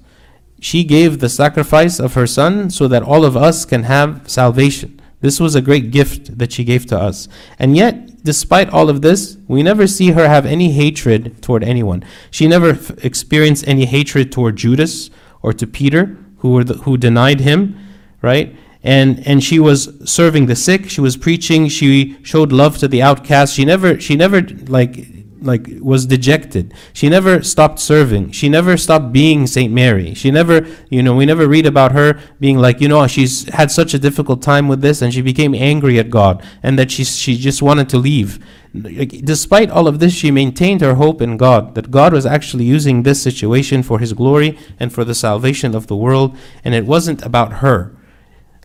she 0.61 0.85
gave 0.85 1.19
the 1.19 1.29
sacrifice 1.29 1.99
of 2.01 2.14
her 2.14 2.27
son 2.27 2.71
so 2.71 2.88
that 2.88 3.03
all 3.03 3.25
of 3.25 3.37
us 3.37 3.64
can 3.64 3.85
have 3.85 4.29
salvation. 4.29 5.01
This 5.21 5.40
was 5.40 5.55
a 5.55 5.62
great 5.62 5.90
gift 5.90 6.38
that 6.38 6.53
she 6.53 6.64
gave 6.64 6.87
to 6.87 6.99
us. 6.99 7.29
And 7.59 7.77
yet, 7.77 8.23
despite 8.23 8.71
all 8.71 8.88
of 8.88 9.03
this, 9.03 9.38
we 9.49 9.62
never 9.62 9.87
see 9.87 10.12
her 10.12 10.29
have 10.29 10.47
any 10.47 10.73
hatred 10.73 11.42
toward 11.42 11.64
anyone. 11.64 12.05
She 12.31 12.47
never 12.47 12.71
f- 12.71 13.05
experienced 13.05 13.66
any 13.66 13.87
hatred 13.87 14.31
toward 14.31 14.57
Judas 14.57 15.11
or 15.42 15.53
to 15.53 15.66
Peter, 15.66 16.19
who, 16.38 16.53
were 16.53 16.64
the, 16.64 16.75
who 16.75 16.97
denied 16.97 17.40
him, 17.40 17.79
right? 18.23 18.55
And, 18.87 19.27
and 19.27 19.42
she 19.42 19.59
was 19.59 19.92
serving 20.09 20.46
the 20.46 20.57
sick. 20.57 20.88
She 20.88 21.01
was 21.01 21.16
preaching. 21.16 21.68
She 21.68 22.16
showed 22.22 22.53
love 22.53 22.79
to 22.79 22.88
the 22.88 23.03
outcast. 23.03 23.55
She 23.55 23.64
never, 23.64 24.01
she 24.01 24.16
never 24.16 24.40
like 24.68 25.16
like 25.46 25.66
was 25.81 26.07
dejected. 26.07 26.75
She 26.92 27.09
never 27.09 27.42
stopped 27.42 27.79
serving. 27.79 28.33
She 28.33 28.49
never 28.49 28.77
stopped 28.77 29.12
being 29.12 29.46
Saint 29.46 29.72
Mary. 29.72 30.14
She 30.14 30.31
never, 30.31 30.66
you 30.90 31.03
know, 31.03 31.14
we 31.14 31.27
never 31.27 31.46
read 31.46 31.66
about 31.66 31.92
her 31.92 32.18
being 32.40 32.59
like, 32.59 32.81
you 32.81 32.88
know, 32.88 33.07
she's 33.07 33.49
had 33.55 33.70
such 33.70 33.94
a 33.94 33.99
difficult 33.99 34.42
time 34.42 34.68
with 34.68 34.81
this 34.81 35.03
and 35.03 35.12
she 35.12 35.22
became 35.22 35.55
angry 35.55 35.99
at 35.99 36.11
God 36.11 36.44
and 36.62 36.79
that 36.79 36.90
she 36.90 37.05
she 37.05 37.37
just 37.37 37.62
wanted 37.62 37.88
to 37.90 37.99
leave. 37.99 38.44
Despite 38.75 39.70
all 39.70 39.88
of 39.88 40.01
this, 40.01 40.12
she 40.12 40.31
maintained 40.31 40.83
her 40.83 40.96
hope 40.96 41.22
in 41.22 41.37
God 41.37 41.75
that 41.77 41.90
God 41.90 42.12
was 42.12 42.27
actually 42.27 42.64
using 42.64 43.03
this 43.03 43.22
situation 43.22 43.83
for 43.83 43.99
his 43.99 44.12
glory 44.12 44.59
and 44.79 44.92
for 44.92 45.05
the 45.05 45.14
salvation 45.14 45.75
of 45.75 45.87
the 45.87 45.96
world 45.96 46.37
and 46.64 46.75
it 46.75 46.85
wasn't 46.85 47.22
about 47.22 47.55
her. 47.55 47.96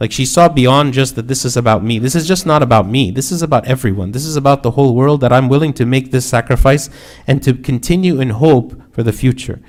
Like 0.01 0.11
she 0.11 0.25
saw 0.25 0.49
beyond 0.49 0.93
just 0.93 1.15
that 1.15 1.27
this 1.27 1.45
is 1.45 1.55
about 1.55 1.83
me. 1.83 1.99
This 1.99 2.15
is 2.15 2.27
just 2.27 2.43
not 2.43 2.63
about 2.63 2.87
me. 2.87 3.11
This 3.11 3.31
is 3.31 3.43
about 3.43 3.67
everyone. 3.67 4.13
This 4.13 4.25
is 4.25 4.35
about 4.35 4.63
the 4.63 4.71
whole 4.71 4.95
world 4.95 5.21
that 5.21 5.31
I'm 5.31 5.47
willing 5.47 5.73
to 5.73 5.85
make 5.85 6.09
this 6.09 6.25
sacrifice 6.25 6.89
and 7.27 7.43
to 7.43 7.53
continue 7.53 8.19
in 8.19 8.31
hope 8.31 8.81
for 8.91 9.03
the 9.03 9.13
future. 9.13 9.61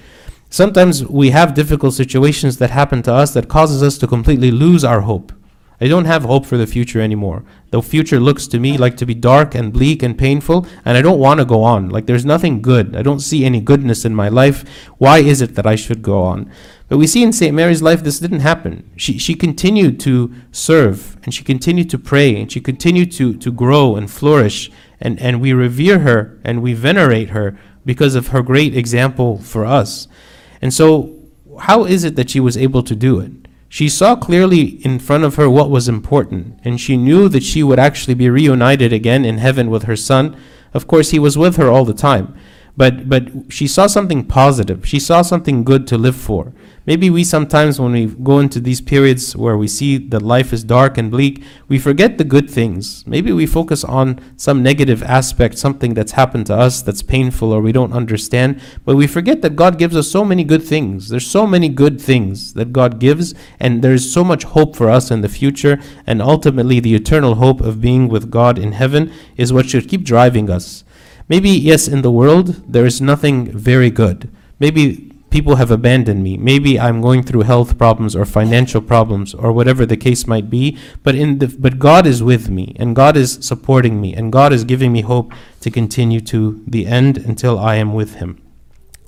Sometimes 0.49 1.05
we 1.05 1.33
have 1.33 1.53
difficult 1.53 1.93
situations 1.93 2.57
that 2.57 2.71
happen 2.71 3.03
to 3.03 3.13
us 3.13 3.35
that 3.35 3.51
causes 3.51 3.83
us 3.83 3.99
to 3.99 4.07
completely 4.07 4.51
lose 4.51 4.85
our 4.85 5.03
hope. 5.03 5.35
I 5.83 5.89
don't 5.89 6.05
have 6.05 6.23
hope 6.23 6.47
for 6.47 6.57
the 6.57 6.67
future 6.69 7.01
anymore. 7.01 7.43
The 7.73 7.83
future 7.83 8.21
looks 8.21 8.47
to 8.47 8.61
me 8.61 8.79
like 8.79 8.97
to 8.99 9.05
be 9.05 9.15
dark 9.15 9.57
and 9.57 9.73
bleak 9.73 10.05
and 10.05 10.17
painful, 10.17 10.65
and 10.85 10.97
I 10.97 11.03
don't 11.03 11.19
want 11.19 11.41
to 11.41 11.45
go 11.45 11.65
on. 11.65 11.89
Like 11.89 12.07
there's 12.07 12.25
nothing 12.25 12.63
good. 12.63 12.95
I 12.95 13.03
don't 13.03 13.19
see 13.19 13.45
any 13.45 13.61
goodness 13.61 14.05
in 14.05 14.15
my 14.15 14.29
life. 14.29 14.65
Why 14.99 15.19
is 15.19 15.41
it 15.41 15.57
that 15.57 15.67
I 15.67 15.75
should 15.75 16.01
go 16.01 16.23
on? 16.23 16.49
But 16.89 16.99
we 16.99 17.09
see 17.09 17.25
in 17.25 17.33
St. 17.33 17.53
Mary's 17.53 17.83
life 17.83 18.05
this 18.05 18.21
didn't 18.21 18.41
happen. 18.41 18.93
She, 18.97 19.19
she 19.19 19.35
continued 19.35 19.99
to 20.01 20.33
serve, 20.53 21.17
and 21.25 21.35
she 21.35 21.43
continued 21.43 21.91
to 21.91 21.99
pray, 21.99 22.41
and 22.41 22.53
she 22.53 22.61
continued 22.61 23.11
to, 23.13 23.35
to 23.39 23.51
grow 23.51 23.97
and 23.97 24.09
flourish, 24.09 24.71
and, 25.01 25.19
and 25.19 25.41
we 25.41 25.53
revere 25.53 25.99
her 26.01 26.39
and 26.45 26.63
we 26.63 26.75
venerate 26.75 27.31
her 27.31 27.59
because 27.85 28.15
of 28.15 28.29
her 28.29 28.41
great 28.41 28.77
example 28.77 29.39
for 29.39 29.67
us. 29.67 30.07
And 30.61 30.73
so, 30.73 31.19
how 31.59 31.85
is 31.87 32.05
it 32.05 32.15
that 32.15 32.31
she 32.31 32.39
was 32.39 32.57
able 32.57 32.85
to 32.85 32.95
do 32.95 33.19
it? 33.19 33.42
She 33.73 33.89
saw 33.89 34.17
clearly 34.17 34.85
in 34.85 34.99
front 34.99 35.25
of 35.25 35.37
her 35.37 35.49
what 35.49 35.71
was 35.71 35.89
important, 35.89 36.59
and 36.63 36.79
she 36.79 36.95
knew 36.99 37.27
that 37.31 37.43
she 37.43 37.63
would 37.63 37.79
actually 37.79 38.13
be 38.13 38.29
reunited 38.29 38.93
again 38.93 39.25
in 39.25 39.39
heaven 39.39 39.71
with 39.71 39.85
her 39.85 39.97
son. 39.97 40.37
Of 40.75 40.87
course, 40.87 41.09
he 41.09 41.19
was 41.19 41.39
with 41.39 41.57
her 41.57 41.71
all 41.71 41.87
the 41.87 41.95
time, 41.95 42.37
but, 42.77 43.09
but 43.09 43.31
she 43.49 43.67
saw 43.67 43.87
something 43.87 44.27
positive. 44.27 44.87
She 44.87 45.01
saw 45.01 45.23
something 45.23 45.65
good 45.65 45.87
to 45.87 45.97
live 45.97 46.17
for. 46.17 46.53
Maybe 46.85 47.11
we 47.11 47.23
sometimes, 47.23 47.79
when 47.79 47.93
we 47.93 48.07
go 48.07 48.41
into 48.41 48.59
these 48.59 48.81
periods 48.81 49.37
where 49.37 49.57
we 49.57 49.69
see 49.69 49.99
that 50.09 50.21
life 50.21 50.53
is 50.53 50.65
dark 50.65 50.99
and 50.99 51.13
bleak, 51.13 51.45
we 51.69 51.79
forget 51.79 52.19
the 52.19 52.25
good 52.25 52.51
things. 52.51 53.07
Maybe 53.07 53.31
we 53.31 53.47
focus 53.47 53.85
on 53.85 54.19
some 54.37 54.65
negative 54.65 55.01
aspect, 55.05 55.59
something 55.59 55.95
that's 55.95 56.13
happened 56.13 56.47
to 56.47 56.57
us 56.57 56.83
that's 56.83 57.03
painful 57.03 57.53
or 57.53 57.61
we 57.61 57.71
don't 57.71 57.93
understand, 57.93 58.61
but 58.85 58.97
we 58.97 59.07
forget 59.07 59.43
that 59.43 59.55
God 59.55 59.79
gives 59.79 59.97
us 59.97 60.11
so 60.11 60.25
many 60.25 60.43
good 60.43 60.65
things. 60.65 61.09
There's 61.09 61.27
so 61.27 61.47
many 61.47 61.69
good 61.69 62.01
things 62.01 62.55
that 62.55 62.73
God 62.73 62.99
gives, 62.99 63.33
and 63.61 63.81
there's 63.81 64.13
so 64.13 64.25
much 64.25 64.43
hope 64.43 64.75
for 64.75 64.91
us 64.91 65.13
in 65.13 65.21
the 65.21 65.29
future, 65.29 65.79
and 66.05 66.21
ultimately 66.21 66.81
the 66.81 66.97
eternal 66.97 67.37
hope 67.37 67.61
of 67.61 67.81
being 67.81 68.09
with 68.09 68.29
God 68.29 68.59
in 68.59 68.73
heaven 68.73 69.13
is 69.37 69.53
what 69.53 69.67
should 69.67 69.89
keep 69.89 70.03
driving 70.03 70.51
us. 70.51 70.83
Maybe, 71.29 71.51
yes, 71.51 71.87
in 71.87 72.03
the 72.03 72.11
world, 72.11 72.73
there 72.73 72.85
is 72.85 73.01
nothing 73.01 73.57
very 73.57 73.89
good. 73.89 74.29
Maybe 74.59 75.12
people 75.33 75.57
have 75.57 75.71
abandoned 75.71 76.23
me. 76.23 76.37
Maybe 76.37 76.79
I'm 76.79 77.01
going 77.01 77.23
through 77.23 77.43
health 77.43 77.79
problems 77.79 78.15
or 78.15 78.27
financial 78.27 78.83
problems 78.83 79.33
or 79.35 79.51
whatever 79.51 79.87
the 79.87 79.97
case 79.97 80.27
might 80.27 80.51
be, 80.51 80.79
but 81.03 81.15
in 81.15 81.39
the 81.39 81.49
but 81.49 81.79
God 81.79 82.07
is 82.07 82.23
with 82.23 82.51
me 82.51 82.77
and 82.79 82.95
God 82.95 83.17
is 83.17 83.39
supporting 83.41 84.01
me 84.01 84.15
and 84.15 84.31
God 84.31 84.53
is 84.53 84.63
giving 84.65 84.93
me 84.93 85.01
hope 85.01 85.33
to 85.61 85.71
continue 85.71 86.21
to 86.21 86.63
the 86.67 86.87
end 86.87 87.17
until 87.17 87.59
I 87.59 87.77
am 87.77 87.95
with 87.95 88.17
him. 88.17 88.41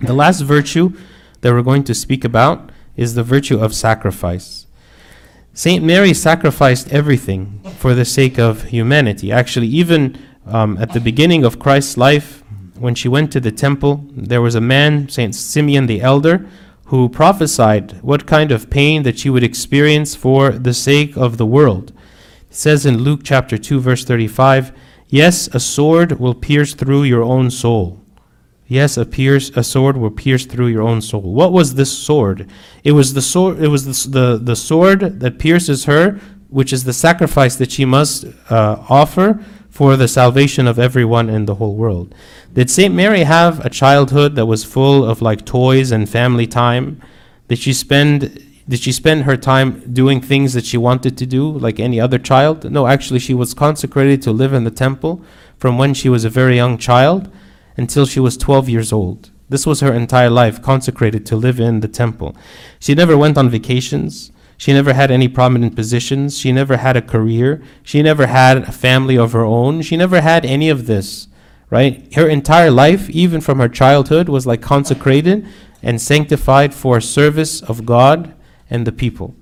The 0.01 0.15
last 0.15 0.41
virtue 0.41 0.95
that 1.43 1.53
we're 1.53 1.63
going 1.63 1.85
to 1.85 1.95
speak 1.95 2.25
about 2.25 2.71
is 2.97 3.15
the 3.15 3.23
virtue 3.23 3.59
of 3.59 3.75
sacrifice. 3.75 4.67
Saint 5.53 5.85
Mary 5.85 6.15
sacrificed 6.15 6.91
everything 6.91 7.61
for 7.79 7.95
the 7.95 8.05
sake 8.05 8.39
of 8.39 8.65
humanity. 8.65 9.31
Actually, 9.31 9.69
even 9.69 10.19
um, 10.47 10.79
at 10.79 10.93
the 10.93 11.01
beginning 11.01 11.45
of 11.45 11.59
Christ's 11.59 11.97
life, 11.97 12.44
when 12.79 12.95
she 12.95 13.09
went 13.09 13.33
to 13.33 13.41
the 13.41 13.53
temple, 13.53 14.05
there 14.11 14.43
was 14.43 14.55
a 14.55 14.61
man, 14.61 15.09
Saint 15.09 15.35
Simeon 15.35 15.87
the 15.87 16.01
Elder, 16.01 16.47
who 16.87 17.09
prophesied 17.09 18.01
what 18.03 18.27
kind 18.27 18.51
of 18.53 18.71
pain 18.71 19.05
that 19.05 19.19
she 19.19 19.31
would 19.31 19.43
experience 19.43 20.15
for 20.15 20.51
the 20.51 20.75
sake 20.75 21.17
of 21.17 21.39
the 21.39 21.47
world. 21.47 21.93
It 22.49 22.55
says 22.55 22.85
in 22.85 22.99
Luke 22.99 23.21
chapter 23.25 23.57
2 23.57 23.81
verse 23.81 24.05
35, 24.05 24.73
"Yes, 25.09 25.49
a 25.53 25.61
sword 25.61 26.19
will 26.21 26.35
pierce 26.35 26.75
through 26.75 27.05
your 27.05 27.23
own 27.23 27.51
soul." 27.51 28.01
Yes, 28.67 28.97
a 28.97 29.05
pierce 29.05 29.51
a 29.55 29.63
sword 29.63 29.97
will 29.97 30.11
pierce 30.11 30.47
through 30.47 30.69
your 30.69 30.83
own 30.83 31.01
soul. 31.01 31.23
What 31.23 31.53
was 31.53 31.75
this 31.75 31.91
sword? 31.91 32.47
It 32.83 32.93
was 32.93 33.15
the 33.15 33.23
sword 33.23 33.63
it 33.63 33.69
was 33.69 33.85
the 33.85 34.11
the, 34.11 34.39
the 34.39 34.57
sword 34.57 35.21
that 35.21 35.39
pierces 35.39 35.85
her, 35.85 36.19
which 36.49 36.73
is 36.73 36.85
the 36.85 36.93
sacrifice 36.93 37.57
that 37.57 37.71
she 37.71 37.85
must 37.85 38.25
uh, 38.51 38.77
offer 38.89 39.41
for 39.75 39.97
the 39.97 40.07
salvation 40.07 40.69
of 40.69 40.79
everyone 40.79 41.29
in 41.29 41.47
the 41.47 41.57
whole 41.57 41.75
world. 41.75 42.15
Did 42.53 42.71
St. 42.71 42.95
Mary 42.95 43.25
have 43.25 43.59
a 43.67 43.69
childhood 43.69 44.37
that 44.37 44.47
was 44.47 44.63
full 44.63 45.05
of 45.05 45.21
like 45.21 45.45
toys 45.45 45.91
and 45.91 46.09
family 46.09 46.47
time? 46.47 47.03
Did 47.49 47.59
she 47.59 47.73
spend 47.73 48.41
did 48.69 48.79
she 48.79 48.93
spend 48.93 49.25
her 49.25 49.37
time 49.37 49.93
doing 49.93 50.21
things 50.21 50.53
that 50.53 50.65
she 50.65 50.77
wanted 50.77 51.19
to 51.19 51.27
do 51.27 51.51
like 51.51 51.81
any 51.81 51.99
other 51.99 52.21
child? 52.21 52.71
No, 52.71 52.87
actually 52.87 53.19
she 53.19 53.35
was 53.35 53.53
consecrated 53.53 54.23
to 54.23 54.31
live 54.31 54.53
in 54.53 54.63
the 54.63 54.71
temple 54.71 55.25
from 55.59 55.77
when 55.77 55.93
she 55.93 56.09
was 56.09 56.25
a 56.25 56.31
very 56.31 56.55
young 56.55 56.79
child 56.79 57.29
until 57.77 58.07
she 58.07 58.21
was 58.21 58.37
12 58.37 58.69
years 58.69 58.93
old. 58.93 59.33
This 59.49 59.67
was 59.67 59.81
her 59.81 59.93
entire 59.93 60.31
life 60.31 60.63
consecrated 60.63 61.27
to 61.27 61.37
live 61.37 61.59
in 61.59 61.81
the 61.81 61.89
temple. 61.89 62.37
She 62.79 62.95
never 62.95 63.19
went 63.19 63.37
on 63.37 63.51
vacations. 63.51 64.31
She 64.57 64.73
never 64.73 64.93
had 64.93 65.11
any 65.11 65.29
prominent 65.29 65.75
positions. 65.75 66.39
She 66.39 66.53
never 66.53 66.77
had 66.77 66.97
a 66.97 67.03
career. 67.03 67.63
She 67.83 68.03
never 68.03 68.27
had 68.27 68.59
a 68.59 68.73
family 68.73 69.19
of 69.19 69.33
her 69.33 69.45
own. 69.45 69.83
She 69.83 69.97
never 69.97 70.21
had 70.21 70.45
any 70.45 70.69
of 70.69 70.87
this, 70.87 71.29
right? 71.71 72.13
Her 72.15 72.29
entire 72.29 72.71
life, 72.71 73.11
even 73.11 73.41
from 73.41 73.59
her 73.59 73.69
childhood, 73.69 74.29
was 74.29 74.47
like 74.47 74.63
consecrated 74.63 75.47
and 75.83 76.01
sanctified 76.01 76.73
for 76.75 77.01
service 77.01 77.61
of 77.63 77.85
God 77.85 78.35
and 78.71 78.87
the 78.87 78.93
people. 78.93 79.35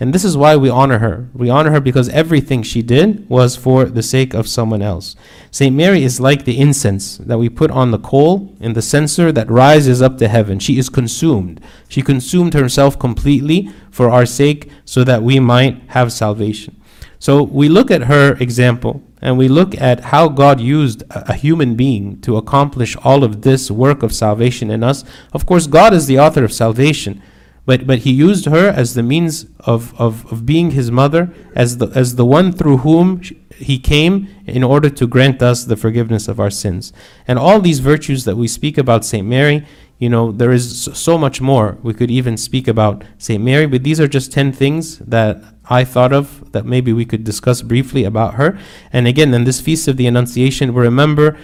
And 0.00 0.14
this 0.14 0.24
is 0.24 0.36
why 0.36 0.54
we 0.56 0.70
honor 0.70 0.98
her. 0.98 1.28
We 1.34 1.50
honor 1.50 1.70
her 1.70 1.80
because 1.80 2.08
everything 2.10 2.62
she 2.62 2.82
did 2.82 3.28
was 3.28 3.56
for 3.56 3.86
the 3.86 4.02
sake 4.02 4.32
of 4.32 4.46
someone 4.46 4.80
else. 4.80 5.16
St. 5.50 5.74
Mary 5.74 6.04
is 6.04 6.20
like 6.20 6.44
the 6.44 6.58
incense 6.58 7.16
that 7.18 7.38
we 7.38 7.48
put 7.48 7.72
on 7.72 7.90
the 7.90 7.98
coal 7.98 8.54
in 8.60 8.74
the 8.74 8.82
censer 8.82 9.32
that 9.32 9.50
rises 9.50 10.00
up 10.00 10.16
to 10.18 10.28
heaven. 10.28 10.60
She 10.60 10.78
is 10.78 10.88
consumed. 10.88 11.60
She 11.88 12.02
consumed 12.02 12.54
herself 12.54 12.96
completely 12.98 13.70
for 13.90 14.08
our 14.08 14.24
sake 14.24 14.70
so 14.84 15.02
that 15.02 15.24
we 15.24 15.40
might 15.40 15.82
have 15.88 16.12
salvation. 16.12 16.80
So 17.18 17.42
we 17.42 17.68
look 17.68 17.90
at 17.90 18.02
her 18.02 18.34
example 18.34 19.02
and 19.20 19.36
we 19.36 19.48
look 19.48 19.78
at 19.80 20.00
how 20.00 20.28
God 20.28 20.60
used 20.60 21.02
a, 21.10 21.34
human 21.34 21.74
being 21.74 22.20
to 22.20 22.36
accomplish 22.36 22.96
all 23.02 23.24
of 23.24 23.42
this 23.42 23.70
work 23.70 24.04
of 24.04 24.14
salvation 24.14 24.70
in 24.70 24.84
us. 24.84 25.04
Of 25.32 25.44
course, 25.44 25.66
God 25.66 25.92
is 25.92 26.06
the 26.06 26.20
author 26.20 26.44
of 26.44 26.52
salvation. 26.52 27.20
But, 27.68 27.86
but 27.86 27.98
he 27.98 28.12
used 28.12 28.46
her 28.46 28.70
as 28.70 28.94
the 28.94 29.02
means 29.02 29.44
of, 29.60 29.94
of, 30.00 30.24
of 30.32 30.46
being 30.46 30.70
his 30.70 30.90
mother, 30.90 31.30
as 31.54 31.76
the, 31.76 31.88
as 31.88 32.16
the 32.16 32.24
one 32.24 32.50
through 32.50 32.78
whom 32.78 33.20
he 33.54 33.78
came 33.78 34.26
in 34.46 34.64
order 34.64 34.88
to 34.88 35.06
grant 35.06 35.42
us 35.42 35.64
the 35.64 35.76
forgiveness 35.76 36.28
of 36.28 36.40
our 36.40 36.48
sins. 36.48 36.94
And 37.26 37.38
all 37.38 37.60
these 37.60 37.80
virtues 37.80 38.24
that 38.24 38.36
we 38.36 38.48
speak 38.48 38.78
about 38.78 39.04
St. 39.04 39.26
Mary, 39.26 39.66
you 39.98 40.08
know, 40.08 40.32
there 40.32 40.50
is 40.50 40.88
so 40.94 41.18
much 41.18 41.42
more. 41.42 41.76
We 41.82 41.92
could 41.92 42.10
even 42.10 42.38
speak 42.38 42.68
about 42.68 43.04
St. 43.18 43.44
Mary, 43.44 43.66
but 43.66 43.82
these 43.82 44.00
are 44.00 44.08
just 44.08 44.32
10 44.32 44.52
things 44.52 44.96
that 45.00 45.42
I 45.68 45.84
thought 45.84 46.14
of 46.14 46.50
that 46.52 46.64
maybe 46.64 46.94
we 46.94 47.04
could 47.04 47.22
discuss 47.22 47.60
briefly 47.60 48.04
about 48.04 48.34
her. 48.34 48.58
And 48.94 49.06
again, 49.06 49.34
in 49.34 49.44
this 49.44 49.60
Feast 49.60 49.88
of 49.88 49.98
the 49.98 50.06
Annunciation, 50.06 50.72
we 50.72 50.80
remember 50.80 51.36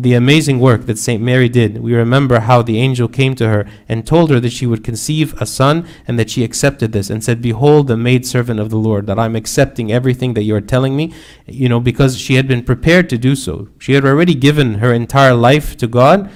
the 0.00 0.14
amazing 0.14 0.58
work 0.60 0.86
that 0.86 0.98
St. 0.98 1.22
Mary 1.22 1.50
did. 1.50 1.82
We 1.82 1.92
remember 1.94 2.40
how 2.40 2.62
the 2.62 2.78
angel 2.78 3.06
came 3.06 3.34
to 3.34 3.48
her 3.48 3.66
and 3.86 4.06
told 4.06 4.30
her 4.30 4.40
that 4.40 4.52
she 4.52 4.66
would 4.66 4.82
conceive 4.82 5.38
a 5.38 5.44
son 5.44 5.86
and 6.08 6.18
that 6.18 6.30
she 6.30 6.42
accepted 6.42 6.92
this 6.92 7.10
and 7.10 7.22
said, 7.22 7.42
Behold, 7.42 7.86
the 7.86 7.98
maidservant 7.98 8.60
of 8.60 8.70
the 8.70 8.78
Lord, 8.78 9.06
that 9.06 9.18
I'm 9.18 9.36
accepting 9.36 9.92
everything 9.92 10.32
that 10.34 10.44
you 10.44 10.54
are 10.54 10.62
telling 10.62 10.96
me, 10.96 11.12
you 11.46 11.68
know, 11.68 11.80
because 11.80 12.16
she 12.16 12.36
had 12.36 12.48
been 12.48 12.64
prepared 12.64 13.10
to 13.10 13.18
do 13.18 13.36
so. 13.36 13.68
She 13.78 13.92
had 13.92 14.06
already 14.06 14.34
given 14.34 14.76
her 14.76 14.94
entire 14.94 15.34
life 15.34 15.76
to 15.76 15.86
God 15.86 16.30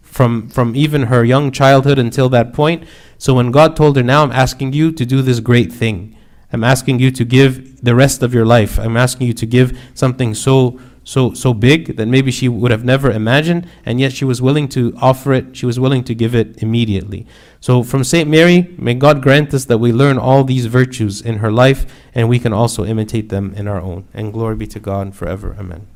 from, 0.00 0.48
from 0.48 0.74
even 0.74 1.04
her 1.04 1.22
young 1.22 1.52
childhood 1.52 1.98
until 1.98 2.30
that 2.30 2.54
point. 2.54 2.84
So 3.18 3.34
when 3.34 3.50
God 3.50 3.76
told 3.76 3.96
her, 3.96 4.02
Now 4.02 4.22
I'm 4.22 4.32
asking 4.32 4.72
you 4.72 4.92
to 4.92 5.04
do 5.04 5.20
this 5.20 5.40
great 5.40 5.70
thing, 5.70 6.16
I'm 6.54 6.64
asking 6.64 7.00
you 7.00 7.10
to 7.10 7.24
give 7.26 7.84
the 7.84 7.94
rest 7.94 8.22
of 8.22 8.32
your 8.32 8.46
life, 8.46 8.78
I'm 8.78 8.96
asking 8.96 9.26
you 9.26 9.34
to 9.34 9.46
give 9.46 9.78
something 9.92 10.32
so 10.34 10.80
so 11.04 11.32
so 11.32 11.54
big 11.54 11.96
that 11.96 12.06
maybe 12.06 12.30
she 12.30 12.48
would 12.48 12.70
have 12.70 12.84
never 12.84 13.10
imagined 13.10 13.66
and 13.84 14.00
yet 14.00 14.12
she 14.12 14.24
was 14.24 14.40
willing 14.42 14.68
to 14.68 14.94
offer 15.00 15.32
it 15.32 15.56
she 15.56 15.66
was 15.66 15.80
willing 15.80 16.04
to 16.04 16.14
give 16.14 16.34
it 16.34 16.62
immediately. 16.62 17.26
So 17.60 17.82
from 17.82 18.04
saint 18.04 18.28
mary 18.28 18.74
may 18.78 18.94
god 18.94 19.22
grant 19.22 19.54
us 19.54 19.64
that 19.66 19.78
we 19.78 19.92
learn 19.92 20.18
all 20.18 20.44
these 20.44 20.66
virtues 20.66 21.20
in 21.20 21.38
her 21.38 21.50
life 21.50 21.86
and 22.14 22.28
we 22.28 22.38
can 22.38 22.52
also 22.52 22.84
imitate 22.84 23.28
them 23.28 23.54
in 23.54 23.68
our 23.68 23.80
own. 23.80 24.06
And 24.12 24.32
glory 24.32 24.56
be 24.56 24.66
to 24.68 24.80
god 24.80 25.14
forever. 25.14 25.56
Amen 25.58 25.86